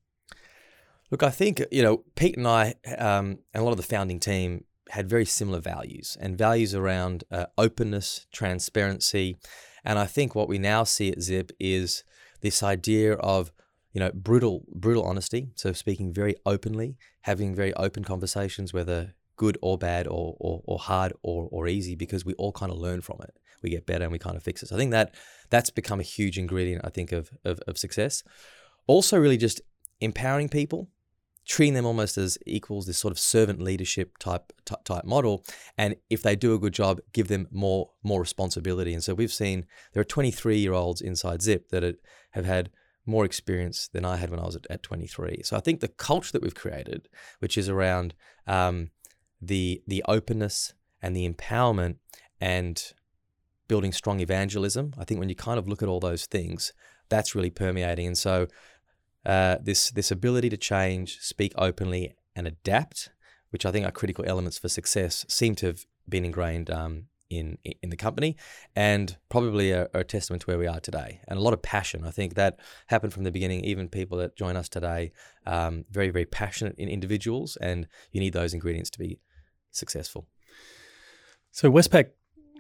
Look, 1.11 1.23
I 1.23 1.31
think, 1.31 1.63
you 1.71 1.83
know, 1.83 2.05
Pete 2.15 2.37
and 2.37 2.49
I 2.49 2.75
um, 2.99 3.39
and 3.55 3.63
a 3.63 3.63
lot 3.63 3.71
of 3.71 3.77
the 3.77 3.83
founding 3.83 4.21
team 4.21 4.65
had 4.91 5.09
very 5.09 5.25
similar 5.25 5.61
values 5.61 6.17
and 6.21 6.39
values 6.39 6.75
around 6.75 7.25
uh, 7.31 7.47
openness, 7.59 8.27
transparency. 8.33 9.37
And 9.85 9.99
I 9.99 10.07
think 10.07 10.35
what 10.35 10.49
we 10.49 10.59
now 10.59 10.85
see 10.85 11.11
at 11.11 11.23
Zip 11.23 11.53
is 11.61 12.05
this 12.41 12.63
idea 12.63 13.15
of 13.15 13.53
you 13.93 14.01
know 14.01 14.11
brutal 14.13 14.65
brutal 14.75 15.05
honesty 15.05 15.49
so 15.55 15.73
speaking 15.73 16.13
very 16.13 16.35
openly 16.45 16.99
having 17.23 17.55
very 17.55 17.73
open 17.75 18.05
conversations 18.05 18.75
whether 18.75 19.15
good 19.37 19.59
or 19.63 19.79
bad 19.79 20.07
or, 20.07 20.37
or, 20.41 20.63
or 20.65 20.79
hard 20.79 21.13
or, 21.23 21.49
or 21.51 21.69
easy 21.69 21.95
because 21.95 22.25
we 22.25 22.35
all 22.35 22.53
kind 22.53 22.73
of 22.73 22.79
learn 22.79 23.01
from 23.01 23.19
it. 23.23 23.39
We 23.63 23.71
get 23.71 23.87
better 23.87 24.05
and 24.05 24.13
we 24.13 24.19
kind 24.19 24.37
of 24.37 24.43
fix 24.43 24.63
it. 24.63 24.69
So 24.69 24.77
I 24.77 24.79
think 24.79 24.91
that 24.91 25.15
that's 25.51 25.71
become 25.71 26.01
a 26.01 26.05
huge 26.05 26.39
ingredient, 26.39 26.85
I 26.85 26.91
think, 26.91 27.13
of, 27.13 27.31
of, 27.45 27.61
of 27.67 27.79
success. 27.79 28.23
Also, 28.87 29.19
really 29.19 29.37
just 29.37 29.61
empowering 30.01 30.49
people, 30.49 30.89
treating 31.47 31.75
them 31.75 31.87
almost 31.87 32.19
as 32.19 32.37
equals, 32.45 32.87
this 32.87 32.99
sort 32.99 33.13
of 33.13 33.19
servant 33.19 33.63
leadership 33.63 34.19
type 34.19 34.53
type 34.65 35.05
model. 35.05 35.45
And 35.79 35.97
if 36.11 36.23
they 36.23 36.37
do 36.37 36.55
a 36.55 36.59
good 36.59 36.75
job, 36.75 37.01
give 37.13 37.29
them 37.29 37.47
more 37.51 37.91
more 38.03 38.21
responsibility. 38.21 38.93
And 38.93 39.03
so 39.03 39.15
we've 39.15 39.33
seen 39.33 39.67
there 39.93 40.01
are 40.01 40.05
23 40.05 40.59
year 40.59 40.73
olds 40.73 41.01
inside 41.01 41.43
Zip 41.43 41.69
that 41.71 41.97
have 42.31 42.45
had 42.45 42.71
more 43.07 43.25
experience 43.25 43.89
than 43.89 44.05
I 44.05 44.17
had 44.17 44.31
when 44.31 44.41
I 44.41 44.45
was 44.47 44.57
at, 44.57 44.67
at 44.69 44.83
23. 44.83 45.43
So 45.45 45.57
I 45.57 45.61
think 45.61 45.81
the 45.81 45.89
culture 45.89 46.33
that 46.33 46.43
we've 46.43 46.55
created, 46.55 47.09
which 47.39 47.57
is 47.57 47.69
around 47.69 48.15
um, 48.47 48.91
the 49.41 49.83
the 49.87 50.05
openness 50.09 50.75
and 51.01 51.15
the 51.15 51.29
empowerment 51.29 51.97
and 52.41 52.93
building 53.69 53.93
strong 53.93 54.21
evangelism. 54.21 54.95
I 54.99 55.05
think 55.05 55.21
when 55.21 55.29
you 55.29 55.37
kind 55.37 55.59
of 55.59 55.69
look 55.69 55.83
at 55.83 55.89
all 55.89 56.01
those 56.01 56.27
things, 56.27 56.73
that's 57.09 57.35
really 57.35 57.51
permeating. 57.51 58.07
And 58.07 58.19
so 58.19 58.49
uh, 59.27 59.57
this 59.61 59.91
this 59.91 60.13
ability 60.13 60.49
to 60.51 60.57
change, 60.57 61.19
speak 61.19 61.53
openly, 61.59 62.15
and 62.37 62.47
adapt, 62.47 63.11
which 63.51 63.67
I 63.67 63.73
think 63.73 63.85
are 63.85 63.91
critical 63.91 64.25
elements 64.27 64.59
for 64.59 64.69
success, 64.69 65.27
seem 65.29 65.57
to 65.57 65.67
have 65.67 65.85
been 66.09 66.25
ingrained 66.25 66.71
um, 66.71 67.07
in 67.29 67.59
in 67.83 67.91
the 67.91 67.97
company, 67.97 68.37
and 68.77 69.17
probably 69.29 69.73
a, 69.73 69.89
a, 69.93 70.05
testament 70.05 70.43
to 70.43 70.47
where 70.47 70.59
we 70.59 70.69
are 70.69 70.79
today. 70.79 71.21
And 71.27 71.39
a 71.39 71.43
lot 71.43 71.55
of 71.55 71.61
passion. 71.61 72.05
I 72.05 72.13
think 72.13 72.35
that 72.35 72.61
happened 72.87 73.13
from 73.13 73.25
the 73.25 73.33
beginning. 73.33 73.65
Even 73.65 73.89
people 73.89 74.17
that 74.19 74.37
join 74.37 74.57
us 74.57 74.69
today, 74.69 75.11
um, 75.45 75.85
very 75.91 76.11
very 76.11 76.27
passionate 76.27 76.77
in 76.79 76.89
individuals, 76.89 77.57
and 77.57 77.89
you 78.13 78.21
need 78.21 78.33
those 78.33 78.55
ingredients 78.55 78.91
to 78.91 78.99
be 79.01 79.19
successful. 79.73 80.29
So 81.51 81.69
Westpac 81.69 82.11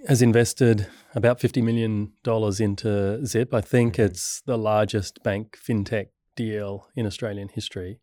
has 0.08 0.20
invested 0.20 0.88
about 1.14 1.38
$50 1.38 1.62
million 1.62 2.12
into 2.60 3.26
Zip. 3.26 3.52
I 3.52 3.60
think 3.60 3.94
mm-hmm. 3.94 4.02
it's 4.02 4.40
the 4.42 4.56
largest 4.56 5.22
bank 5.22 5.58
fintech 5.58 6.08
deal 6.36 6.88
in 6.94 7.06
Australian 7.06 7.48
history. 7.48 7.98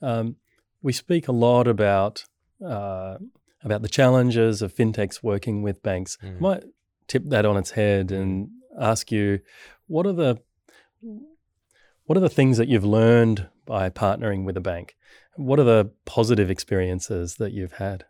Um, 0.00 0.36
we 0.82 0.92
speak 0.92 1.28
a 1.28 1.32
lot 1.32 1.68
about 1.68 2.24
uh, 2.64 3.18
about 3.62 3.82
the 3.82 3.88
challenges 3.88 4.62
of 4.62 4.74
fintechs 4.74 5.22
working 5.22 5.62
with 5.62 5.82
banks. 5.82 6.16
Mm. 6.22 6.40
Might 6.40 6.64
tip 7.08 7.24
that 7.26 7.44
on 7.44 7.56
its 7.56 7.72
head 7.72 8.10
and 8.10 8.48
ask 8.80 9.10
you, 9.12 9.40
what 9.86 10.06
are 10.06 10.12
the 10.12 10.40
what 12.04 12.16
are 12.16 12.20
the 12.20 12.28
things 12.28 12.56
that 12.56 12.68
you've 12.68 12.84
learned 12.84 13.48
by 13.64 13.90
partnering 13.90 14.44
with 14.44 14.56
a 14.56 14.60
bank? 14.60 14.96
What 15.34 15.58
are 15.58 15.64
the 15.64 15.90
positive 16.04 16.50
experiences 16.50 17.34
that 17.36 17.52
you've 17.52 17.74
had? 17.74 18.04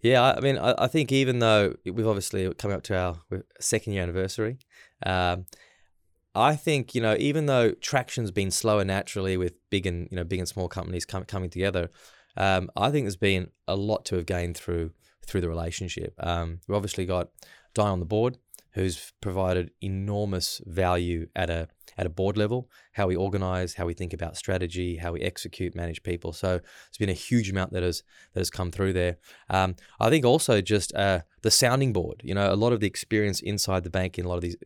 Yeah, 0.00 0.32
I 0.36 0.40
mean, 0.40 0.56
I, 0.56 0.74
I 0.78 0.86
think 0.86 1.12
even 1.12 1.40
though 1.40 1.76
we've 1.84 2.06
obviously 2.06 2.52
come 2.54 2.70
up 2.70 2.82
to 2.84 2.96
our 2.96 3.16
second 3.60 3.92
year 3.92 4.02
anniversary, 4.02 4.58
um, 5.04 5.44
I 6.34 6.56
think 6.56 6.94
you 6.94 7.00
know 7.00 7.16
even 7.18 7.46
though 7.46 7.72
traction's 7.72 8.30
been 8.30 8.50
slower 8.50 8.84
naturally 8.84 9.36
with 9.36 9.54
big 9.70 9.86
and 9.86 10.08
you 10.10 10.16
know 10.16 10.24
big 10.24 10.38
and 10.38 10.48
small 10.48 10.68
companies 10.68 11.04
com- 11.04 11.24
coming 11.24 11.50
together, 11.50 11.90
um, 12.36 12.70
I 12.76 12.90
think 12.90 13.04
there's 13.04 13.16
been 13.16 13.50
a 13.66 13.76
lot 13.76 14.04
to 14.06 14.16
have 14.16 14.26
gained 14.26 14.56
through 14.56 14.92
through 15.26 15.40
the 15.40 15.48
relationship. 15.48 16.14
Um, 16.18 16.60
we've 16.66 16.76
obviously 16.76 17.06
got 17.06 17.28
Di 17.74 17.82
on 17.82 18.00
the 18.00 18.06
board, 18.06 18.38
who's 18.72 19.12
provided 19.20 19.70
enormous 19.80 20.60
value 20.66 21.28
at 21.34 21.50
a 21.50 21.68
at 21.96 22.06
a 22.06 22.10
board 22.10 22.36
level, 22.36 22.68
how 22.92 23.06
we 23.06 23.16
organize, 23.16 23.74
how 23.74 23.86
we 23.86 23.94
think 23.94 24.12
about 24.12 24.36
strategy, 24.36 24.96
how 24.96 25.12
we 25.12 25.20
execute, 25.20 25.74
manage 25.74 26.02
people. 26.02 26.32
So 26.32 26.60
it's 26.88 26.98
been 26.98 27.08
a 27.08 27.14
huge 27.14 27.50
amount 27.50 27.72
that 27.72 27.82
has 27.82 28.02
that 28.34 28.40
has 28.40 28.50
come 28.50 28.70
through 28.70 28.92
there. 28.92 29.16
Um, 29.48 29.76
I 29.98 30.10
think 30.10 30.24
also 30.24 30.60
just 30.60 30.94
uh, 30.94 31.20
the 31.42 31.50
sounding 31.50 31.92
board. 31.92 32.20
You 32.24 32.34
know, 32.34 32.52
a 32.52 32.56
lot 32.56 32.72
of 32.72 32.80
the 32.80 32.86
experience 32.86 33.40
inside 33.40 33.84
the 33.84 33.90
bank, 33.90 34.18
in 34.18 34.24
a 34.24 34.28
lot 34.28 34.36
of 34.36 34.42
these 34.42 34.56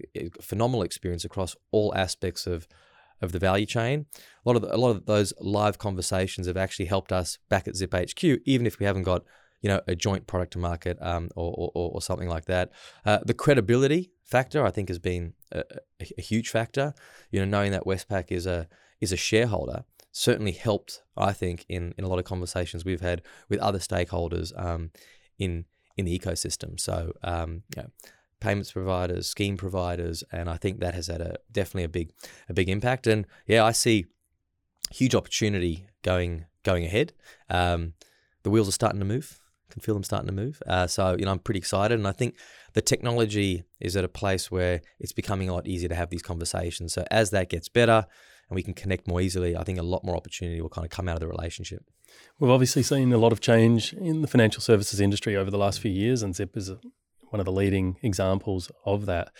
phenomenal 0.41 0.83
experience 0.83 1.25
across 1.25 1.57
all 1.71 1.95
aspects 1.95 2.47
of 2.47 2.67
of 3.21 3.33
the 3.33 3.39
value 3.39 3.67
chain. 3.67 4.07
A 4.45 4.49
lot 4.49 4.57
of 4.57 4.63
the, 4.63 4.75
a 4.75 4.77
lot 4.77 4.91
of 4.91 5.07
those 5.07 5.33
live 5.41 5.79
conversations 5.79 6.47
have 6.47 6.57
actually 6.57 6.87
helped 6.87 7.13
us 7.13 7.39
back 7.49 7.67
at 7.67 7.77
Zip 7.77 7.95
HQ, 7.95 8.23
even 8.45 8.67
if 8.67 8.79
we 8.79 8.87
haven't 8.87 9.05
got 9.05 9.25
you 9.65 9.71
know 9.71 9.81
a 9.89 9.97
joint 9.97 10.27
product 10.27 10.53
to 10.53 10.59
market 10.59 10.99
um, 11.01 11.31
or, 11.35 11.71
or, 11.75 11.93
or 11.95 12.03
something 12.03 12.29
like 12.29 12.45
that. 12.45 12.71
Uh, 13.07 13.19
the 13.25 13.33
credibility 13.33 14.13
factor 14.23 14.63
I 14.63 14.71
think 14.71 14.91
has 14.91 14.99
been 14.99 15.33
a, 15.51 15.65
a, 16.19 16.21
huge 16.21 16.51
factor. 16.51 16.93
You 17.31 17.41
know, 17.41 17.47
knowing 17.47 17.73
that 17.73 17.87
Westpac 17.87 18.31
is 18.31 18.47
a 18.47 18.69
is 19.01 19.11
a 19.11 19.17
shareholder 19.17 19.85
certainly 20.13 20.53
helped 20.53 21.03
I 21.17 21.33
think 21.33 21.65
in 21.67 21.95
in 21.97 22.05
a 22.05 22.09
lot 22.09 22.19
of 22.19 22.27
conversations 22.27 22.85
we've 22.85 23.01
had 23.01 23.23
with 23.49 23.59
other 23.61 23.79
stakeholders 23.79 24.53
um, 24.63 24.91
in 25.39 25.65
in 25.97 26.05
the 26.05 26.17
ecosystem. 26.17 26.79
So 26.79 27.15
um, 27.23 27.63
you 27.75 27.85
know, 27.85 27.89
payments 28.41 28.71
providers, 28.71 29.27
scheme 29.27 29.57
providers, 29.57 30.23
and 30.31 30.51
I 30.51 30.59
think 30.59 30.81
that 30.81 30.95
has 30.95 31.07
had 31.07 31.23
a 31.23 31.37
definitely 31.51 31.85
a 31.85 31.89
big 31.89 32.13
a 32.51 32.53
big 32.53 32.69
impact. 32.69 33.07
And 33.07 33.27
yeah, 33.47 33.65
I 33.65 33.73
see 33.73 34.05
huge 34.91 35.15
opportunity 35.15 35.87
going 36.03 36.45
going 36.65 36.85
ahead. 36.85 37.15
Um, 37.49 37.95
the 38.43 38.51
wheels 38.51 38.69
are 38.69 38.73
starting 38.73 39.01
to 39.01 39.07
move 39.07 39.41
can 39.75 39.83
feel 39.83 39.95
them 39.95 40.05
starting 40.05 40.29
to 40.29 40.33
move. 40.33 40.63
Uh, 40.67 40.87
so 40.87 41.17
you 41.19 41.27
know, 41.27 41.33
I'm 41.33 41.39
pretty 41.41 41.59
excited, 41.59 41.99
and 41.99 42.09
I 42.09 42.13
think 42.13 42.37
the 42.73 42.81
technology 42.81 43.65
is 43.81 43.97
at 43.97 44.05
a 44.05 44.09
place 44.09 44.51
where 44.51 44.81
it's 44.99 45.13
becoming 45.13 45.49
a 45.49 45.53
lot 45.53 45.67
easier 45.67 45.89
to 45.89 45.95
have 45.95 46.11
these 46.11 46.23
conversations. 46.23 46.95
So 46.95 47.05
as 47.11 47.31
that 47.31 47.51
gets 47.51 47.69
better 47.69 48.07
and 48.49 48.57
we 48.57 48.63
can 48.63 48.75
connect 48.75 49.07
more 49.07 49.21
easily, 49.21 49.57
I 49.57 49.65
think 49.65 49.79
a 49.79 49.83
lot 49.83 50.05
more 50.05 50.17
opportunity 50.17 50.61
will 50.61 50.71
kind 50.71 50.85
of 50.85 50.91
come 50.91 51.09
out 51.09 51.17
of 51.17 51.21
the 51.21 51.29
relationship. 51.29 51.85
We've 52.39 52.51
obviously 52.51 52.83
seen 52.83 53.13
a 53.13 53.19
lot 53.19 53.33
of 53.33 53.41
change 53.41 53.93
in 53.93 54.23
the 54.23 54.29
financial 54.29 54.61
services 54.61 55.01
industry 55.01 55.37
over 55.37 55.51
the 55.51 55.59
last 55.59 55.81
few 55.81 55.91
years, 55.91 56.23
and 56.23 56.35
Zip 56.35 56.57
is 56.57 56.71
one 57.31 57.41
of 57.41 57.47
the 57.47 57.53
leading 57.53 57.97
examples 58.03 58.71
of 58.85 59.07
that. 59.07 59.31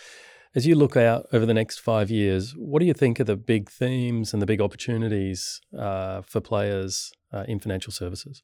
As 0.53 0.65
you 0.65 0.75
look 0.75 0.95
out 0.95 1.27
over 1.33 1.45
the 1.45 1.53
next 1.53 1.79
five 1.79 2.09
years, 2.09 2.53
what 2.57 2.79
do 2.79 2.85
you 2.85 2.93
think 2.93 3.19
are 3.19 3.25
the 3.25 3.35
big 3.35 3.69
themes 3.69 4.31
and 4.31 4.41
the 4.41 4.45
big 4.45 4.61
opportunities 4.61 5.59
uh, 5.77 6.21
for 6.21 6.39
players 6.39 7.11
uh, 7.33 7.43
in 7.47 7.59
financial 7.59 7.91
services? 7.91 8.41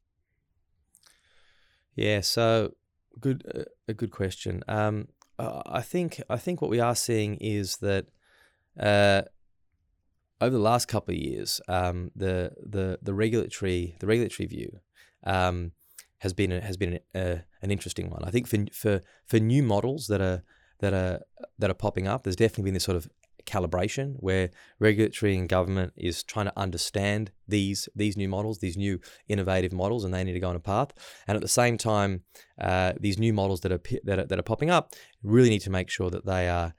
Yeah, 1.95 2.21
so 2.21 2.73
good, 3.19 3.43
uh, 3.53 3.63
a 3.87 3.93
good 3.93 4.11
question. 4.11 4.63
Um, 4.67 5.07
I 5.39 5.81
think 5.81 6.21
I 6.29 6.37
think 6.37 6.61
what 6.61 6.69
we 6.69 6.79
are 6.79 6.95
seeing 6.95 7.35
is 7.37 7.77
that 7.77 8.05
uh, 8.79 9.23
over 10.39 10.55
the 10.55 10.61
last 10.61 10.87
couple 10.87 11.13
of 11.13 11.19
years, 11.19 11.61
um, 11.67 12.11
the 12.15 12.51
the 12.63 12.99
the 13.01 13.13
regulatory 13.13 13.95
the 13.99 14.07
regulatory 14.07 14.47
view 14.47 14.79
um, 15.23 15.71
has 16.19 16.33
been 16.33 16.51
a, 16.51 16.61
has 16.61 16.77
been 16.77 16.99
a, 17.15 17.41
an 17.61 17.71
interesting 17.71 18.09
one. 18.09 18.23
I 18.23 18.29
think 18.29 18.47
for 18.47 18.57
for 18.73 19.01
for 19.25 19.39
new 19.39 19.63
models 19.63 20.07
that 20.07 20.21
are 20.21 20.43
that 20.79 20.93
are 20.93 21.21
that 21.57 21.69
are 21.69 21.75
popping 21.75 22.07
up, 22.07 22.23
there's 22.23 22.35
definitely 22.35 22.65
been 22.65 22.73
this 22.75 22.83
sort 22.83 22.97
of 22.97 23.07
calibration 23.45 24.15
where 24.17 24.49
regulatory 24.79 25.37
and 25.37 25.49
government 25.49 25.93
is 25.95 26.23
trying 26.23 26.45
to 26.45 26.59
understand 26.59 27.31
these 27.47 27.89
these 27.95 28.17
new 28.17 28.29
models, 28.29 28.59
these 28.59 28.77
new 28.77 28.99
innovative 29.27 29.73
models, 29.73 30.03
and 30.03 30.13
they 30.13 30.23
need 30.23 30.33
to 30.33 30.39
go 30.39 30.49
on 30.49 30.55
a 30.55 30.59
path. 30.59 30.91
And 31.27 31.35
at 31.35 31.41
the 31.41 31.47
same 31.47 31.77
time, 31.77 32.23
uh, 32.59 32.93
these 32.99 33.19
new 33.19 33.33
models 33.33 33.61
that 33.61 33.71
are, 33.71 33.81
that 34.03 34.19
are 34.19 34.25
that 34.25 34.39
are 34.39 34.43
popping 34.43 34.69
up 34.69 34.93
really 35.23 35.49
need 35.49 35.61
to 35.61 35.69
make 35.69 35.89
sure 35.89 36.09
that 36.09 36.25
they 36.25 36.49
are 36.49 36.73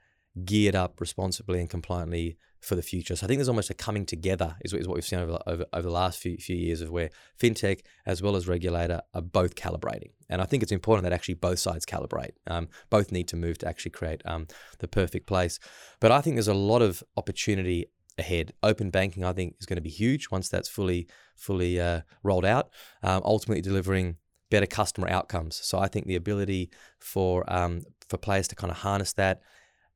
geared 0.45 0.75
up 0.75 0.99
responsibly 0.99 1.59
and 1.59 1.69
compliantly 1.69 2.37
for 2.63 2.75
the 2.75 2.81
future. 2.81 3.15
So 3.15 3.25
I 3.25 3.27
think 3.27 3.39
there's 3.39 3.49
almost 3.49 3.69
a 3.69 3.73
coming 3.73 4.05
together 4.05 4.55
is, 4.61 4.73
what 4.73 4.95
we've 4.95 5.05
seen 5.05 5.19
over, 5.19 5.39
over, 5.45 5.65
over 5.73 5.81
the 5.81 5.93
last 5.93 6.19
few, 6.19 6.37
few 6.37 6.55
years 6.55 6.81
of 6.81 6.89
where 6.89 7.09
fintech 7.39 7.81
as 8.05 8.21
well 8.21 8.35
as 8.35 8.47
regulator 8.47 9.01
are 9.13 9.21
both 9.21 9.55
calibrating. 9.55 10.11
And 10.29 10.41
I 10.41 10.45
think 10.45 10.63
it's 10.63 10.71
important 10.71 11.03
that 11.03 11.13
actually 11.13 11.35
both 11.35 11.59
sides 11.59 11.85
calibrate. 11.85 12.31
Um, 12.47 12.69
both 12.89 13.11
need 13.11 13.27
to 13.29 13.35
move 13.35 13.57
to 13.59 13.67
actually 13.67 13.91
create 13.91 14.21
um, 14.25 14.47
the 14.79 14.87
perfect 14.87 15.27
place. 15.27 15.59
But 15.99 16.11
I 16.11 16.21
think 16.21 16.35
there's 16.35 16.47
a 16.47 16.53
lot 16.53 16.81
of 16.81 17.03
opportunity 17.17 17.87
ahead. 18.17 18.53
Open 18.63 18.89
banking, 18.89 19.23
I 19.23 19.33
think, 19.33 19.55
is 19.59 19.65
going 19.65 19.77
to 19.77 19.81
be 19.81 19.89
huge 19.89 20.31
once 20.31 20.49
that's 20.49 20.69
fully 20.69 21.07
fully 21.35 21.79
uh, 21.79 22.01
rolled 22.23 22.45
out. 22.45 22.69
Um, 23.01 23.21
ultimately, 23.25 23.61
delivering 23.61 24.17
better 24.49 24.67
customer 24.67 25.09
outcomes. 25.09 25.55
So 25.63 25.79
I 25.79 25.87
think 25.87 26.05
the 26.05 26.15
ability 26.15 26.69
for 26.99 27.43
um, 27.51 27.81
for 28.07 28.17
players 28.17 28.47
to 28.49 28.55
kind 28.55 28.71
of 28.71 28.77
harness 28.77 29.13
that 29.13 29.41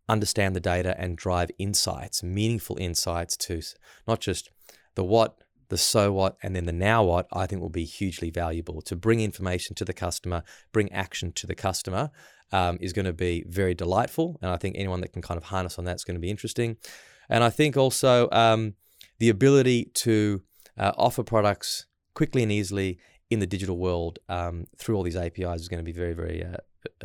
understand 0.09 0.55
the 0.55 0.59
data 0.59 0.95
and 0.99 1.17
drive 1.17 1.51
insights, 1.57 2.23
meaningful 2.23 2.77
insights 2.79 3.35
to 3.37 3.61
not 4.07 4.19
just 4.19 4.49
the 4.95 5.03
what, 5.03 5.37
the 5.69 5.77
so 5.77 6.11
what, 6.13 6.37
and 6.41 6.55
then 6.55 6.65
the 6.65 6.71
now 6.71 7.03
what, 7.03 7.27
I 7.33 7.45
think 7.45 7.61
will 7.61 7.69
be 7.69 7.85
hugely 7.85 8.29
valuable. 8.29 8.81
To 8.83 8.95
bring 8.95 9.19
information 9.19 9.75
to 9.75 9.85
the 9.85 9.93
customer, 9.93 10.43
bring 10.71 10.91
action 10.91 11.31
to 11.33 11.47
the 11.47 11.55
customer 11.55 12.09
um, 12.51 12.77
is 12.79 12.93
going 12.93 13.05
to 13.05 13.13
be 13.13 13.43
very 13.47 13.73
delightful. 13.73 14.37
And 14.41 14.51
I 14.51 14.57
think 14.57 14.75
anyone 14.77 15.01
that 15.01 15.13
can 15.13 15.21
kind 15.21 15.37
of 15.37 15.45
harness 15.45 15.77
on 15.77 15.85
that 15.85 15.95
is 15.95 16.03
going 16.03 16.15
to 16.15 16.21
be 16.21 16.29
interesting. 16.29 16.77
And 17.29 17.43
I 17.43 17.49
think 17.49 17.75
also 17.75 18.29
um, 18.31 18.75
the 19.19 19.29
ability 19.29 19.91
to 19.95 20.41
uh, 20.77 20.93
offer 20.97 21.23
products 21.23 21.85
quickly 22.13 22.43
and 22.43 22.51
easily 22.51 22.99
in 23.29 23.39
the 23.39 23.47
digital 23.47 23.77
world 23.77 24.19
um, 24.29 24.67
through 24.77 24.95
all 24.95 25.03
these 25.03 25.17
APIs 25.17 25.61
is 25.61 25.67
going 25.67 25.79
to 25.79 25.83
be 25.83 25.91
very, 25.91 26.13
very 26.13 26.43
uh, 26.43 26.57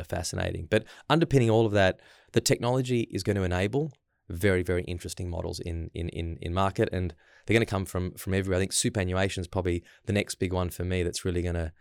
fascinating. 0.04 0.66
But 0.70 0.84
underpinning 1.08 1.50
all 1.50 1.66
of 1.66 1.72
that, 1.72 2.00
the 2.32 2.40
technology 2.40 3.08
is 3.10 3.22
going 3.22 3.36
to 3.36 3.42
enable 3.42 3.92
very, 4.28 4.62
very 4.62 4.82
interesting 4.84 5.28
models 5.28 5.60
in 5.60 5.90
in 5.94 6.08
in, 6.10 6.38
in 6.40 6.54
market, 6.54 6.88
and 6.92 7.14
they're 7.46 7.54
going 7.54 7.66
to 7.66 7.70
come 7.70 7.84
from 7.84 8.12
from 8.14 8.34
everywhere. 8.34 8.58
I 8.58 8.60
think 8.60 8.72
superannuation 8.72 9.40
is 9.40 9.48
probably 9.48 9.84
the 10.06 10.12
next 10.12 10.36
big 10.36 10.52
one 10.52 10.70
for 10.70 10.84
me. 10.84 11.02
That's 11.02 11.24
really 11.24 11.42
going 11.42 11.54
to 11.54 11.72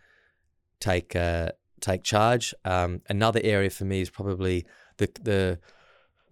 take 0.80 1.16
uh, 1.16 1.52
take 1.80 2.04
charge. 2.04 2.54
Um, 2.66 3.02
another 3.10 3.42
area 3.44 3.70
for 3.70 3.86
me 3.86 4.02
is 4.02 4.10
probably 4.10 4.66
the 4.98 5.10
the 5.22 5.60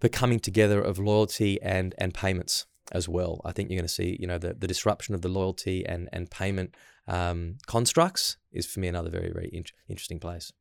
the 0.00 0.08
coming 0.08 0.40
together 0.40 0.80
of 0.80 0.98
loyalty 0.98 1.60
and 1.62 1.94
and 1.98 2.12
payments 2.12 2.66
as 2.92 3.08
well. 3.08 3.40
I 3.44 3.52
think 3.52 3.70
you're 3.70 3.78
going 3.78 3.86
to 3.86 3.92
see, 3.92 4.16
you 4.18 4.26
know, 4.26 4.38
the, 4.38 4.54
the 4.54 4.66
disruption 4.66 5.14
of 5.14 5.22
the 5.22 5.28
loyalty 5.28 5.86
and 5.86 6.08
and 6.12 6.30
payment 6.30 6.74
um, 7.06 7.58
constructs 7.66 8.36
is 8.52 8.66
for 8.66 8.80
me 8.80 8.88
another 8.88 9.10
very 9.10 9.32
very 9.32 9.48
in- 9.48 9.64
interesting 9.88 10.18
place. 10.18 10.52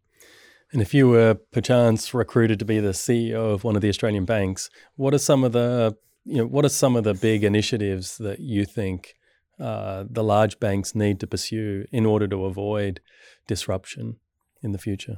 And 0.72 0.82
if 0.82 0.94
you 0.94 1.10
were 1.10 1.36
perchance 1.52 2.14
recruited 2.14 2.60
to 2.60 2.66
be 2.66 2.80
the 2.80 2.90
CEO 2.90 3.54
of 3.54 3.64
one 3.64 3.76
of 3.76 3.82
the 3.82 3.90
Australian 3.90 4.26
banks, 4.26 4.70
what 4.96 5.14
are 5.14 5.20
some 5.20 5.44
of 5.44 5.52
the 5.52 5.96
you 6.26 6.38
know 6.38 6.46
what 6.46 6.66
are 6.66 6.70
some 6.70 6.96
of 6.96 7.04
the 7.04 7.14
big 7.14 7.44
initiatives 7.44 8.18
that 8.20 8.40
you 8.40 8.66
think 8.66 9.16
uh, 9.60 10.04
the 10.10 10.24
large 10.24 10.60
banks 10.60 10.94
need 10.94 11.20
to 11.20 11.28
pursue 11.28 11.86
in 11.92 12.06
order 12.06 12.28
to 12.28 12.46
avoid 12.46 13.02
disruption 13.48 14.18
in 14.62 14.72
the 14.72 14.78
future? 14.78 15.18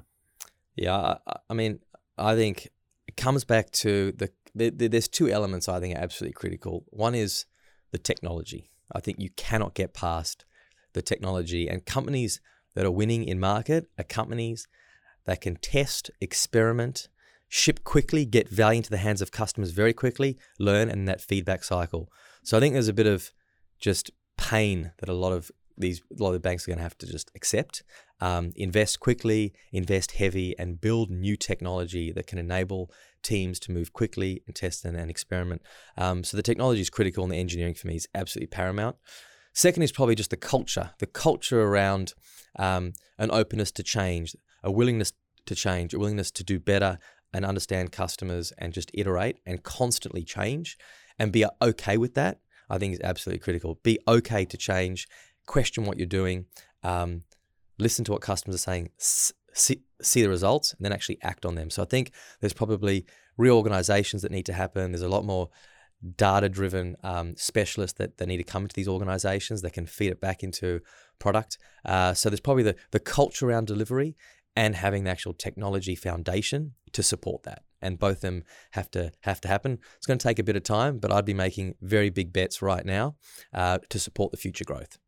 Yeah, 0.75 1.15
I, 1.27 1.35
I 1.49 1.53
mean, 1.53 1.79
I 2.17 2.35
think 2.35 2.69
it 3.07 3.17
comes 3.17 3.43
back 3.43 3.71
to 3.71 4.13
the, 4.13 4.29
the, 4.55 4.69
the 4.69 4.87
there's 4.87 5.07
two 5.07 5.29
elements 5.29 5.67
I 5.67 5.79
think 5.79 5.95
are 5.95 6.01
absolutely 6.01 6.33
critical. 6.33 6.85
One 6.87 7.13
is 7.13 7.45
the 7.91 7.97
technology. 7.97 8.71
I 8.93 8.99
think 8.99 9.19
you 9.19 9.29
cannot 9.35 9.73
get 9.73 9.93
past 9.93 10.45
the 10.93 11.01
technology, 11.01 11.67
and 11.67 11.85
companies 11.85 12.39
that 12.73 12.85
are 12.85 12.91
winning 12.91 13.25
in 13.25 13.39
market 13.39 13.89
are 13.97 14.03
companies 14.03 14.67
that 15.25 15.41
can 15.41 15.55
test, 15.55 16.11
experiment, 16.19 17.07
ship 17.47 17.83
quickly, 17.83 18.25
get 18.25 18.49
value 18.49 18.77
into 18.77 18.89
the 18.89 18.97
hands 18.97 19.21
of 19.21 19.31
customers 19.31 19.71
very 19.71 19.93
quickly, 19.93 20.37
learn, 20.57 20.89
and 20.89 21.07
that 21.07 21.21
feedback 21.21 21.63
cycle. 21.63 22.11
So 22.43 22.57
I 22.57 22.59
think 22.59 22.73
there's 22.73 22.87
a 22.87 22.93
bit 22.93 23.07
of 23.07 23.31
just 23.79 24.11
pain 24.37 24.93
that 24.99 25.09
a 25.09 25.13
lot 25.13 25.33
of 25.33 25.51
these 25.77 26.01
a 26.17 26.21
lot 26.21 26.29
of 26.29 26.33
the 26.33 26.39
banks 26.39 26.65
are 26.65 26.71
going 26.71 26.77
to 26.77 26.83
have 26.83 26.97
to 26.99 27.07
just 27.07 27.31
accept, 27.35 27.83
um, 28.19 28.51
invest 28.55 28.99
quickly, 28.99 29.53
invest 29.71 30.13
heavy, 30.13 30.57
and 30.57 30.79
build 30.79 31.09
new 31.09 31.35
technology 31.35 32.11
that 32.11 32.27
can 32.27 32.37
enable 32.37 32.91
teams 33.23 33.59
to 33.59 33.71
move 33.71 33.91
quickly 33.93 34.43
and 34.47 34.55
test 34.55 34.85
and, 34.85 34.95
and 34.95 35.09
experiment. 35.09 35.61
Um, 35.97 36.23
so 36.23 36.37
the 36.37 36.43
technology 36.43 36.81
is 36.81 36.89
critical, 36.89 37.23
and 37.23 37.31
the 37.31 37.37
engineering 37.37 37.73
for 37.73 37.87
me 37.87 37.95
is 37.95 38.07
absolutely 38.13 38.47
paramount. 38.47 38.95
Second 39.53 39.83
is 39.83 39.91
probably 39.91 40.15
just 40.15 40.29
the 40.29 40.37
culture, 40.37 40.91
the 40.99 41.07
culture 41.07 41.61
around 41.61 42.13
um, 42.57 42.93
an 43.17 43.29
openness 43.31 43.71
to 43.73 43.83
change, 43.83 44.35
a 44.63 44.71
willingness 44.71 45.13
to 45.45 45.55
change, 45.55 45.93
a 45.93 45.99
willingness 45.99 46.31
to 46.31 46.43
do 46.43 46.59
better 46.59 46.99
and 47.33 47.45
understand 47.45 47.91
customers 47.91 48.51
and 48.57 48.73
just 48.73 48.91
iterate 48.93 49.37
and 49.45 49.63
constantly 49.63 50.23
change 50.23 50.77
and 51.17 51.31
be 51.31 51.45
okay 51.61 51.97
with 51.97 52.13
that, 52.15 52.39
I 52.69 52.77
think 52.77 52.93
is 52.93 53.01
absolutely 53.03 53.39
critical. 53.39 53.79
Be 53.83 53.99
okay 54.07 54.45
to 54.45 54.57
change, 54.57 55.07
question 55.45 55.85
what 55.85 55.97
you're 55.97 56.05
doing, 56.05 56.45
um, 56.83 57.23
listen 57.77 58.05
to 58.05 58.11
what 58.11 58.21
customers 58.21 58.55
are 58.55 58.59
saying, 58.59 58.89
see, 58.97 59.81
see 60.01 60.21
the 60.21 60.29
results, 60.29 60.73
and 60.73 60.83
then 60.85 60.91
actually 60.93 61.19
act 61.21 61.45
on 61.45 61.55
them. 61.55 61.69
So 61.69 61.81
I 61.81 61.85
think 61.85 62.11
there's 62.39 62.53
probably 62.53 63.05
reorganizations 63.37 64.21
that 64.21 64.31
need 64.31 64.45
to 64.45 64.53
happen. 64.53 64.91
There's 64.91 65.01
a 65.01 65.09
lot 65.09 65.25
more 65.25 65.49
data 66.17 66.49
driven 66.49 66.95
um, 67.03 67.35
specialists 67.37 67.97
that, 67.99 68.17
that 68.17 68.27
need 68.27 68.37
to 68.37 68.43
come 68.43 68.63
into 68.63 68.73
these 68.73 68.87
organizations 68.87 69.61
that 69.61 69.73
can 69.73 69.85
feed 69.85 70.11
it 70.11 70.19
back 70.19 70.43
into 70.43 70.81
product. 71.19 71.57
Uh, 71.85 72.13
so 72.13 72.29
there's 72.29 72.39
probably 72.39 72.63
the, 72.63 72.75
the 72.91 72.99
culture 72.99 73.47
around 73.47 73.67
delivery 73.67 74.15
and 74.55 74.75
having 74.75 75.03
the 75.03 75.09
actual 75.09 75.33
technology 75.33 75.95
foundation 75.95 76.73
to 76.91 77.03
support 77.03 77.43
that. 77.43 77.63
And 77.81 77.97
both 77.97 78.17
of 78.17 78.21
them 78.21 78.43
have 78.71 78.91
to 78.91 79.11
have 79.21 79.41
to 79.41 79.47
happen. 79.47 79.79
It's 79.97 80.05
going 80.05 80.19
to 80.19 80.27
take 80.27 80.39
a 80.39 80.43
bit 80.43 80.55
of 80.55 80.63
time, 80.63 80.99
but 80.99 81.11
I'd 81.11 81.25
be 81.25 81.33
making 81.33 81.75
very 81.81 82.09
big 82.09 82.31
bets 82.31 82.61
right 82.61 82.85
now 82.85 83.15
uh, 83.53 83.79
to 83.89 83.99
support 83.99 84.31
the 84.31 84.37
future 84.37 84.65
growth. 84.65 84.99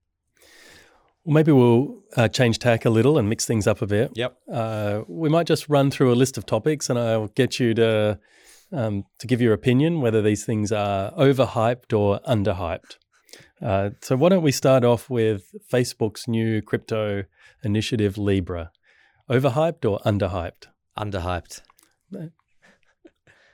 Well, 1.24 1.36
maybe 1.36 1.52
we'll 1.52 2.02
uh, 2.18 2.28
change 2.28 2.60
tack 2.60 2.84
a 2.86 2.90
little 2.90 3.18
and 3.18 3.30
mix 3.30 3.46
things 3.46 3.68
up 3.68 3.82
a 3.82 3.88
bit. 3.88 4.12
Yep. 4.16 4.38
Uh, 4.52 5.02
we 5.08 5.30
might 5.30 5.48
just 5.48 5.70
run 5.70 5.92
through 5.92 6.12
a 6.12 6.16
list 6.16 6.38
of 6.38 6.46
topics, 6.46 6.90
and 6.90 6.98
I'll 6.98 7.28
get 7.28 7.60
you 7.60 7.74
to 7.76 8.20
um, 8.72 9.06
to 9.20 9.28
give 9.28 9.40
your 9.40 9.54
opinion 9.54 10.02
whether 10.02 10.22
these 10.22 10.46
things 10.46 10.72
are 10.72 11.12
overhyped 11.14 11.98
or 11.98 12.20
underhyped. 12.28 12.98
Uh, 13.62 13.92
so 14.02 14.18
why 14.18 14.30
don't 14.30 14.44
we 14.44 14.52
start 14.52 14.84
off 14.84 15.10
with 15.10 15.54
Facebook's 15.72 16.28
new 16.28 16.62
crypto 16.62 17.24
initiative 17.64 18.18
Libra? 18.18 18.72
Overhyped 19.30 19.90
or 19.90 20.00
underhyped? 20.00 20.68
Underhyped. 20.98 21.62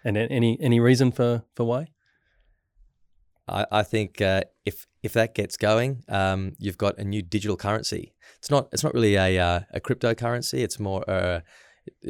And 0.06 0.16
any 0.16 0.58
any 0.62 0.80
reason 0.80 1.12
for 1.12 1.44
for 1.56 1.66
why? 1.66 1.88
I, 3.50 3.66
I 3.72 3.84
think 3.84 4.22
uh, 4.22 4.44
if 4.66 4.88
if 5.04 5.14
that 5.14 5.36
gets 5.36 5.58
going, 5.58 6.04
um, 6.08 6.54
you've 6.58 6.78
got 6.78 6.98
a 6.98 7.04
new 7.04 7.22
digital 7.22 7.58
currency. 7.58 8.14
It's 8.38 8.50
not 8.50 8.70
it's 8.72 8.84
not 8.84 8.94
really 8.94 9.16
a 9.16 9.40
uh, 9.40 9.60
a 9.74 9.80
cryptocurrency. 9.80 10.60
It's 10.60 10.80
more 10.80 11.04
a, 11.08 11.44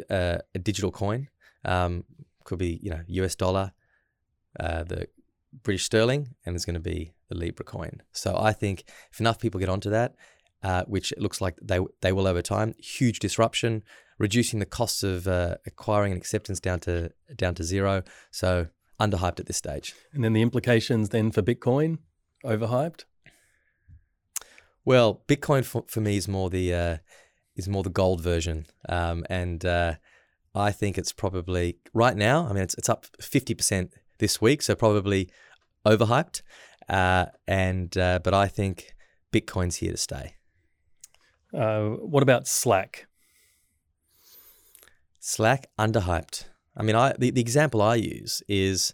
a, 0.09 0.39
a 0.53 0.59
digital 0.59 0.91
coin. 0.91 1.29
Um, 1.65 2.03
could 2.43 2.59
be 2.59 2.79
you 2.81 2.91
know 2.91 3.01
US 3.07 3.35
dollar, 3.35 3.73
uh, 4.59 4.83
the 4.83 5.07
British 5.63 5.85
sterling, 5.85 6.35
and 6.45 6.53
there's 6.53 6.65
going 6.65 6.75
to 6.75 6.79
be 6.79 7.13
the 7.29 7.35
Libra 7.35 7.65
coin. 7.65 8.01
So 8.11 8.37
I 8.37 8.53
think 8.53 8.83
if 9.11 9.19
enough 9.19 9.39
people 9.39 9.59
get 9.59 9.69
onto 9.69 9.89
that, 9.89 10.15
uh, 10.63 10.83
which 10.85 11.11
it 11.11 11.19
looks 11.19 11.41
like 11.41 11.55
they 11.61 11.79
they 12.01 12.11
will 12.11 12.27
over 12.27 12.41
time. 12.41 12.75
Huge 12.77 13.19
disruption, 13.19 13.83
reducing 14.17 14.59
the 14.59 14.65
costs 14.65 15.03
of 15.03 15.27
uh, 15.27 15.55
acquiring 15.65 16.11
and 16.11 16.21
acceptance 16.21 16.59
down 16.59 16.79
to 16.81 17.11
down 17.35 17.55
to 17.55 17.63
zero. 17.63 18.03
So 18.31 18.67
underhyped 18.99 19.39
at 19.39 19.45
this 19.45 19.57
stage. 19.57 19.95
And 20.13 20.23
then 20.23 20.33
the 20.33 20.41
implications 20.41 21.09
then 21.09 21.31
for 21.31 21.41
Bitcoin, 21.41 21.99
overhyped. 22.43 23.05
Well, 24.85 25.21
Bitcoin 25.27 25.65
for, 25.65 25.85
for 25.87 26.01
me 26.01 26.17
is 26.17 26.27
more 26.27 26.49
the 26.49 26.73
uh, 26.73 26.97
is 27.55 27.67
more 27.67 27.83
the 27.83 27.89
gold 27.89 28.21
version, 28.21 28.65
um, 28.87 29.25
and 29.29 29.63
uh, 29.65 29.95
I 30.55 30.71
think 30.71 30.97
it's 30.97 31.11
probably 31.11 31.77
right 31.93 32.15
now. 32.15 32.47
I 32.47 32.53
mean, 32.53 32.63
it's 32.63 32.75
it's 32.75 32.89
up 32.89 33.05
fifty 33.21 33.53
percent 33.53 33.93
this 34.17 34.41
week, 34.41 34.61
so 34.61 34.75
probably 34.75 35.29
overhyped. 35.85 36.41
Uh, 36.87 37.27
and 37.47 37.95
uh, 37.97 38.19
but 38.23 38.33
I 38.33 38.47
think 38.47 38.95
Bitcoin's 39.31 39.77
here 39.77 39.91
to 39.91 39.97
stay. 39.97 40.35
Uh, 41.53 41.89
what 41.89 42.23
about 42.23 42.47
Slack? 42.47 43.07
Slack 45.19 45.67
underhyped. 45.77 46.45
I 46.77 46.83
mean, 46.83 46.95
I 46.95 47.13
the, 47.17 47.31
the 47.31 47.41
example 47.41 47.81
I 47.81 47.95
use 47.95 48.41
is 48.47 48.93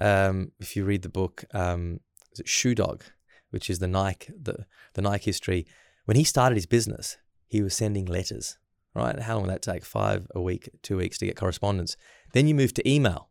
um, 0.00 0.52
if 0.58 0.76
you 0.76 0.84
read 0.84 1.02
the 1.02 1.08
book, 1.08 1.44
um, 1.52 2.00
is 2.32 2.40
it 2.40 2.48
Shoe 2.48 2.74
Dog, 2.74 3.04
which 3.50 3.70
is 3.70 3.78
the 3.78 3.88
Nike 3.88 4.32
the 4.40 4.66
the 4.94 5.02
Nike 5.02 5.26
history. 5.26 5.66
When 6.06 6.16
he 6.16 6.24
started 6.24 6.56
his 6.56 6.66
business, 6.66 7.18
he 7.46 7.62
was 7.62 7.74
sending 7.74 8.06
letters. 8.06 8.58
Right? 8.94 9.18
How 9.20 9.34
long 9.34 9.42
would 9.42 9.52
that 9.52 9.62
take? 9.62 9.84
Five 9.84 10.26
a 10.34 10.40
week, 10.40 10.68
two 10.82 10.96
weeks 10.96 11.18
to 11.18 11.26
get 11.26 11.36
correspondence. 11.36 11.96
Then 12.32 12.48
you 12.48 12.54
move 12.54 12.74
to 12.74 12.88
email. 12.88 13.28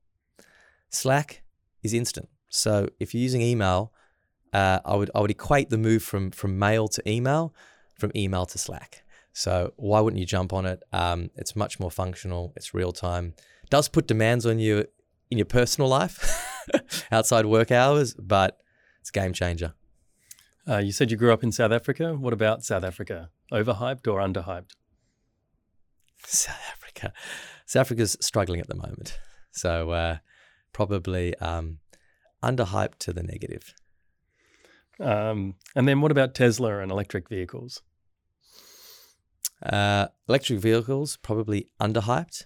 Slack 0.90 1.44
is 1.84 1.94
instant. 1.94 2.30
So 2.50 2.88
if 3.00 3.14
you're 3.14 3.24
using 3.24 3.42
email, 3.42 3.92
uh, 4.54 4.80
I 4.86 4.96
would 4.96 5.12
I 5.14 5.20
would 5.20 5.32
equate 5.32 5.70
the 5.70 5.78
move 5.78 6.04
from 6.04 6.32
from 6.32 6.58
mail 6.58 6.88
to 6.88 7.10
email, 7.10 7.54
from 7.98 8.12
email 8.16 8.46
to 8.46 8.58
Slack. 8.58 9.04
So 9.34 9.74
why 9.78 10.00
wouldn't 10.00 10.20
you 10.20 10.26
jump 10.26 10.54
on 10.54 10.66
it? 10.66 10.82
Um, 10.92 11.30
it's 11.36 11.56
much 11.56 11.80
more 11.80 11.92
functional. 11.92 12.54
It's 12.56 12.74
real 12.74 12.92
time. 12.92 13.34
Does 13.70 13.88
put 13.88 14.08
demands 14.08 14.46
on 14.46 14.60
you 14.60 14.86
in 15.30 15.38
your 15.38 15.46
personal 15.46 15.90
life, 15.90 16.68
outside 17.12 17.46
work 17.46 17.72
hours, 17.72 18.14
but 18.16 18.60
it's 19.02 19.10
a 19.10 19.14
game 19.14 19.34
changer. 19.34 19.74
Uh, 20.68 20.78
you 20.78 20.92
said 20.92 21.12
you 21.12 21.18
grew 21.18 21.32
up 21.32 21.44
in 21.44 21.52
South 21.52 21.72
Africa. 21.72 22.14
What 22.14 22.34
about 22.34 22.64
South 22.64 22.84
Africa? 22.84 23.30
Overhyped 23.52 24.08
or 24.08 24.20
underhyped? 24.20 24.72
South 26.26 26.60
Africa. 26.72 27.14
South 27.66 27.82
Africa's 27.82 28.18
struggling 28.20 28.60
at 28.60 28.68
the 28.68 28.76
moment. 28.76 29.20
So 29.52 29.92
uh, 29.92 30.18
probably 30.74 31.36
um, 31.38 31.80
underhyped 32.44 32.98
to 33.00 33.14
the 33.14 33.24
negative. 33.24 33.74
Um, 35.00 35.56
and 35.76 35.88
then 35.88 36.02
what 36.02 36.12
about 36.12 36.34
Tesla 36.34 36.80
and 36.80 36.92
electric 36.92 37.30
vehicles? 37.30 37.82
Uh, 39.64 40.08
electric 40.28 40.60
vehicles 40.60 41.18
probably 41.18 41.70
underhyped. 41.82 42.46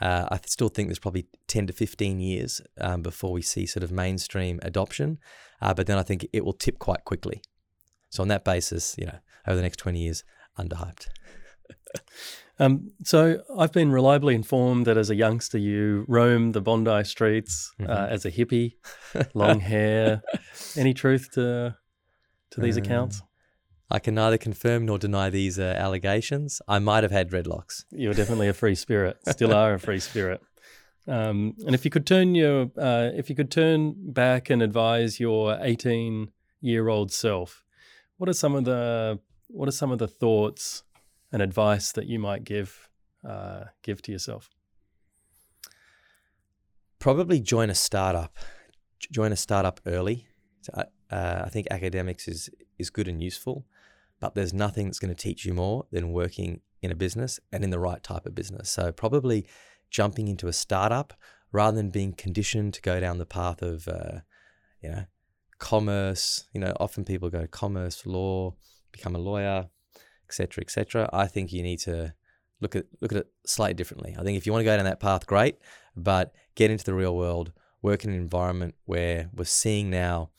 Uh, 0.00 0.28
I 0.30 0.40
still 0.46 0.68
think 0.68 0.88
there's 0.88 0.98
probably 0.98 1.26
10 1.48 1.68
to 1.68 1.72
15 1.72 2.20
years 2.20 2.60
um, 2.80 3.02
before 3.02 3.32
we 3.32 3.42
see 3.42 3.66
sort 3.66 3.84
of 3.84 3.92
mainstream 3.92 4.58
adoption, 4.62 5.18
uh, 5.62 5.72
but 5.72 5.86
then 5.86 5.98
I 5.98 6.02
think 6.02 6.26
it 6.32 6.44
will 6.44 6.52
tip 6.52 6.78
quite 6.78 7.04
quickly. 7.04 7.42
So 8.10 8.22
on 8.22 8.28
that 8.28 8.44
basis, 8.44 8.96
you 8.98 9.06
know, 9.06 9.18
over 9.46 9.56
the 9.56 9.62
next 9.62 9.78
20 9.78 10.00
years, 10.00 10.24
underhyped. 10.58 11.06
Um, 12.60 12.92
so 13.02 13.42
I've 13.58 13.72
been 13.72 13.90
reliably 13.90 14.34
informed 14.34 14.86
that 14.86 14.96
as 14.96 15.10
a 15.10 15.16
youngster 15.16 15.58
you 15.58 16.04
roamed 16.06 16.54
the 16.54 16.60
Bondi 16.60 17.02
streets 17.04 17.72
uh, 17.80 17.82
mm-hmm. 17.82 17.92
uh, 17.92 18.06
as 18.06 18.24
a 18.24 18.30
hippie, 18.30 18.74
long 19.34 19.58
hair. 19.58 20.22
Any 20.76 20.94
truth 20.94 21.30
to 21.32 21.76
to 22.52 22.60
these 22.60 22.76
accounts? 22.76 23.22
I 23.90 23.98
can 23.98 24.14
neither 24.14 24.38
confirm 24.38 24.86
nor 24.86 24.98
deny 24.98 25.30
these 25.30 25.58
uh, 25.58 25.74
allegations. 25.78 26.62
I 26.66 26.78
might 26.78 27.02
have 27.02 27.12
had 27.12 27.30
dreadlocks. 27.30 27.84
You're 27.90 28.14
definitely 28.14 28.48
a 28.48 28.54
free 28.54 28.74
spirit. 28.74 29.18
Still 29.28 29.54
are 29.54 29.74
a 29.74 29.78
free 29.78 30.00
spirit. 30.00 30.42
Um, 31.06 31.54
and 31.66 31.74
if 31.74 31.84
you 31.84 31.90
could 31.90 32.06
turn 32.06 32.34
your 32.34 32.70
uh, 32.78 33.10
if 33.14 33.28
you 33.28 33.36
could 33.36 33.50
turn 33.50 33.94
back 34.12 34.48
and 34.48 34.62
advise 34.62 35.20
your 35.20 35.58
18 35.60 36.30
year 36.62 36.88
old 36.88 37.12
self, 37.12 37.62
what 38.16 38.28
are 38.28 38.34
some 38.34 38.54
of 38.54 38.64
the 38.64 39.18
what 39.48 39.68
are 39.68 39.72
some 39.72 39.90
of 39.90 39.98
the 39.98 40.08
thoughts 40.08 40.82
and 41.30 41.42
advice 41.42 41.92
that 41.92 42.06
you 42.06 42.18
might 42.18 42.44
give 42.44 42.88
uh, 43.28 43.64
give 43.82 44.00
to 44.02 44.12
yourself? 44.12 44.48
Probably 46.98 47.38
join 47.38 47.68
a 47.68 47.74
startup. 47.74 48.38
Join 49.12 49.30
a 49.30 49.36
startup 49.36 49.80
early. 49.84 50.26
Uh, 50.72 50.84
I 51.10 51.50
think 51.50 51.66
academics 51.70 52.26
is 52.26 52.48
is 52.78 52.90
good 52.90 53.08
and 53.08 53.22
useful, 53.22 53.64
but 54.20 54.34
there's 54.34 54.52
nothing 54.54 54.86
that's 54.86 54.98
going 54.98 55.14
to 55.14 55.22
teach 55.22 55.44
you 55.44 55.54
more 55.54 55.86
than 55.90 56.12
working 56.12 56.60
in 56.82 56.90
a 56.90 56.94
business 56.94 57.40
and 57.52 57.64
in 57.64 57.70
the 57.70 57.78
right 57.78 58.02
type 58.02 58.26
of 58.26 58.34
business. 58.34 58.70
So 58.70 58.92
probably 58.92 59.46
jumping 59.90 60.28
into 60.28 60.48
a 60.48 60.52
startup 60.52 61.14
rather 61.52 61.76
than 61.76 61.90
being 61.90 62.12
conditioned 62.12 62.74
to 62.74 62.82
go 62.82 63.00
down 63.00 63.18
the 63.18 63.26
path 63.26 63.62
of, 63.62 63.86
uh, 63.88 64.20
you 64.82 64.90
know, 64.90 65.04
commerce. 65.58 66.46
You 66.52 66.60
know, 66.60 66.74
often 66.78 67.04
people 67.04 67.30
go 67.30 67.46
commerce, 67.46 68.04
law, 68.06 68.54
become 68.92 69.14
a 69.14 69.18
lawyer, 69.18 69.68
etc., 70.28 70.62
etc. 70.62 71.08
I 71.12 71.26
think 71.26 71.52
you 71.52 71.62
need 71.62 71.78
to 71.80 72.14
look 72.60 72.76
at 72.76 72.86
look 73.00 73.12
at 73.12 73.18
it 73.18 73.28
slightly 73.46 73.74
differently. 73.74 74.16
I 74.18 74.22
think 74.22 74.36
if 74.36 74.46
you 74.46 74.52
want 74.52 74.60
to 74.60 74.64
go 74.64 74.76
down 74.76 74.84
that 74.84 75.00
path, 75.00 75.26
great, 75.26 75.58
but 75.96 76.34
get 76.54 76.70
into 76.70 76.84
the 76.84 76.94
real 76.94 77.16
world, 77.16 77.52
work 77.82 78.04
in 78.04 78.10
an 78.10 78.16
environment 78.16 78.74
where 78.84 79.30
we're 79.34 79.44
seeing 79.44 79.90
now 79.90 80.30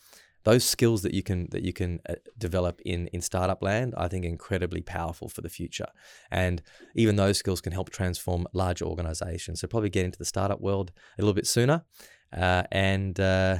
those 0.45 0.63
skills 0.63 1.01
that 1.01 1.13
you 1.13 1.23
can 1.23 1.47
that 1.51 1.63
you 1.63 1.73
can 1.73 1.99
uh, 2.07 2.15
develop 2.37 2.79
in 2.85 3.07
in 3.07 3.21
startup 3.21 3.61
land. 3.61 3.93
I 3.97 4.07
think 4.07 4.23
incredibly 4.23 4.81
powerful 4.81 5.27
for 5.27 5.41
the 5.41 5.49
future, 5.49 5.87
and 6.31 6.61
even 6.95 7.17
those 7.17 7.37
skills 7.37 7.61
can 7.61 7.73
help 7.73 7.89
transform 7.89 8.47
larger 8.53 8.85
organizations. 8.85 9.59
So 9.59 9.67
probably 9.67 9.89
get 9.89 10.05
into 10.05 10.19
the 10.19 10.25
startup 10.25 10.61
world 10.61 10.91
a 11.17 11.21
little 11.21 11.33
bit 11.33 11.47
sooner, 11.47 11.83
uh, 12.31 12.63
and 12.71 13.19
uh, 13.19 13.57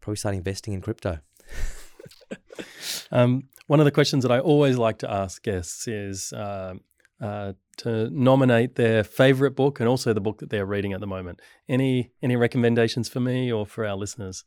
probably 0.00 0.16
start 0.16 0.34
investing 0.34 0.74
in 0.74 0.80
crypto. 0.80 1.20
um, 3.12 3.44
one 3.66 3.80
of 3.80 3.84
the 3.84 3.92
questions 3.92 4.22
that 4.24 4.32
I 4.32 4.40
always 4.40 4.76
like 4.76 4.98
to 4.98 5.10
ask 5.10 5.42
guests 5.42 5.86
is 5.86 6.32
uh, 6.32 6.74
uh, 7.20 7.52
to 7.78 8.08
nominate 8.10 8.76
their 8.76 9.04
favorite 9.04 9.52
book 9.52 9.78
and 9.78 9.88
also 9.88 10.12
the 10.12 10.20
book 10.20 10.38
that 10.38 10.48
they're 10.50 10.66
reading 10.66 10.94
at 10.94 11.00
the 11.00 11.06
moment. 11.06 11.40
Any 11.68 12.12
any 12.22 12.36
recommendations 12.36 13.10
for 13.10 13.20
me 13.20 13.52
or 13.52 13.66
for 13.66 13.86
our 13.86 13.96
listeners? 13.96 14.44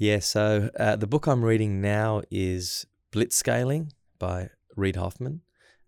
Yeah, 0.00 0.20
so 0.20 0.70
uh, 0.78 0.94
the 0.94 1.08
book 1.08 1.26
I'm 1.26 1.44
reading 1.44 1.80
now 1.80 2.22
is 2.30 2.86
Blitzscaling 3.10 3.90
by 4.20 4.50
Reid 4.76 4.94
Hoffman. 4.94 5.40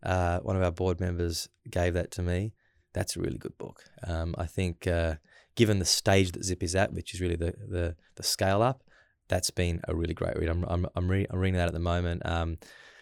Uh, 0.03 0.40
one 0.40 0.57
of 0.57 0.64
our 0.64 0.73
board 0.73 0.99
members 0.99 1.49
gave 1.70 1.94
that 1.94 2.11
to 2.12 2.23
me. 2.23 2.53
That's 2.92 3.14
a 3.14 3.20
really 3.20 3.38
good 3.38 3.57
book. 3.57 3.85
Um, 4.05 4.35
I 4.37 4.46
think, 4.46 4.88
uh, 4.88 5.14
given 5.55 5.79
the 5.79 5.85
stage 5.85 6.33
that 6.33 6.44
Zip 6.44 6.61
is 6.61 6.75
at, 6.75 6.92
which 6.92 7.14
is 7.14 7.20
really 7.20 7.37
the 7.37 7.55
the, 7.68 7.94
the 8.16 8.25
scale 8.25 8.62
up, 8.62 8.83
that's 9.29 9.51
been 9.51 9.81
a 9.87 9.94
really 9.94 10.14
great 10.14 10.37
read. 10.37 10.49
I'm 10.49 10.64
I'm 10.64 10.87
I'm, 10.96 11.09
re- 11.09 11.29
I'm 11.31 11.38
reading 11.38 11.59
that 11.59 11.68
at 11.68 11.75
the 11.75 11.79
moment. 11.79 12.27
Um, 12.27 12.59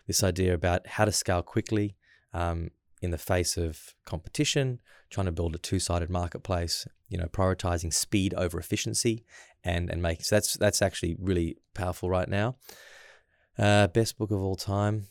this 0.07 0.23
idea 0.23 0.53
about 0.53 0.87
how 0.87 1.07
to 1.07 1.13
scale 1.13 1.41
quickly 1.41 1.97
um, 2.35 2.71
in 3.01 3.11
the 3.11 3.19
face 3.19 3.57
of 3.57 3.95
competition, 4.05 4.81
trying 5.11 5.27
to 5.27 5.33
build 5.33 5.55
a 5.55 5.59
two-sided 5.59 6.11
marketplace. 6.11 6.87
You 7.09 7.19
know, 7.19 7.27
prioritizing 7.27 7.93
speed 7.93 8.35
over 8.35 8.59
efficiency, 8.59 9.25
and 9.65 9.91
and 9.91 10.03
making 10.03 10.25
so 10.25 10.37
that's 10.37 10.55
that's 10.59 10.83
actually 10.83 11.17
really 11.19 11.57
powerful 11.75 12.11
right 12.11 12.29
now. 12.29 12.57
Uh, 13.59 13.87
best 13.89 14.19
book 14.19 14.31
of 14.31 14.41
all 14.41 14.57
time, 14.57 15.07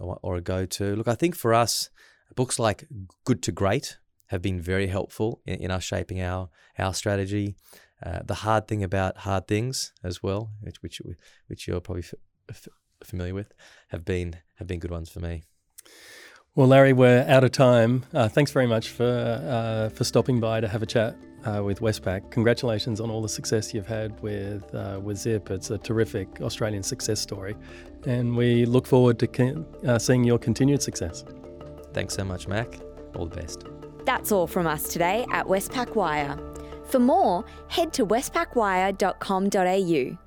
or, 0.00 0.18
or 0.22 0.36
a 0.36 0.40
go-to. 0.40 0.96
Look, 0.96 1.06
I 1.06 1.14
think 1.14 1.36
for 1.36 1.54
us, 1.54 1.90
books 2.34 2.58
like 2.58 2.88
Good 3.24 3.42
to 3.42 3.52
Great 3.52 3.98
have 4.28 4.40
been 4.42 4.60
very 4.60 4.86
helpful 4.86 5.40
in, 5.46 5.56
in 5.56 5.70
us 5.70 5.84
shaping 5.84 6.20
our 6.20 6.48
our 6.78 6.94
strategy. 6.94 7.56
Uh, 8.02 8.20
the 8.24 8.34
hard 8.34 8.66
thing 8.68 8.82
about 8.82 9.18
hard 9.18 9.46
things 9.46 9.92
as 10.02 10.22
well, 10.22 10.50
which 10.60 10.82
which, 10.82 11.00
which 11.46 11.68
you're 11.68 11.80
probably 11.80 12.02
f- 12.02 12.14
f- 12.50 12.68
familiar 13.02 13.34
with, 13.34 13.52
have 13.88 14.04
been 14.04 14.36
have 14.56 14.66
been 14.66 14.80
good 14.80 14.90
ones 14.90 15.08
for 15.08 15.20
me. 15.20 15.44
Well, 16.56 16.68
Larry, 16.68 16.92
we're 16.92 17.24
out 17.26 17.42
of 17.42 17.50
time. 17.50 18.04
Uh, 18.14 18.28
thanks 18.28 18.52
very 18.52 18.68
much 18.68 18.90
for 18.90 19.04
uh, 19.04 19.88
for 19.88 20.04
stopping 20.04 20.38
by 20.38 20.60
to 20.60 20.68
have 20.68 20.84
a 20.84 20.86
chat 20.86 21.16
uh, 21.44 21.60
with 21.64 21.80
Westpac. 21.80 22.30
Congratulations 22.30 23.00
on 23.00 23.10
all 23.10 23.20
the 23.20 23.28
success 23.28 23.74
you've 23.74 23.88
had 23.88 24.22
with 24.22 24.72
uh, 24.72 25.00
with 25.02 25.18
Zip. 25.18 25.50
It's 25.50 25.70
a 25.70 25.78
terrific 25.78 26.40
Australian 26.40 26.84
success 26.84 27.18
story, 27.18 27.56
and 28.06 28.36
we 28.36 28.66
look 28.66 28.86
forward 28.86 29.18
to 29.18 29.26
con- 29.26 29.66
uh, 29.84 29.98
seeing 29.98 30.22
your 30.22 30.38
continued 30.38 30.80
success. 30.80 31.24
Thanks 31.92 32.14
so 32.14 32.24
much, 32.24 32.46
Mac. 32.46 32.78
All 33.16 33.26
the 33.26 33.34
best. 33.34 33.64
That's 34.04 34.30
all 34.30 34.46
from 34.46 34.68
us 34.68 34.84
today 34.84 35.26
at 35.32 35.46
Westpac 35.46 35.96
Wire. 35.96 36.38
For 36.86 37.00
more, 37.00 37.44
head 37.66 37.92
to 37.94 38.06
westpacwire.com.au. 38.06 40.23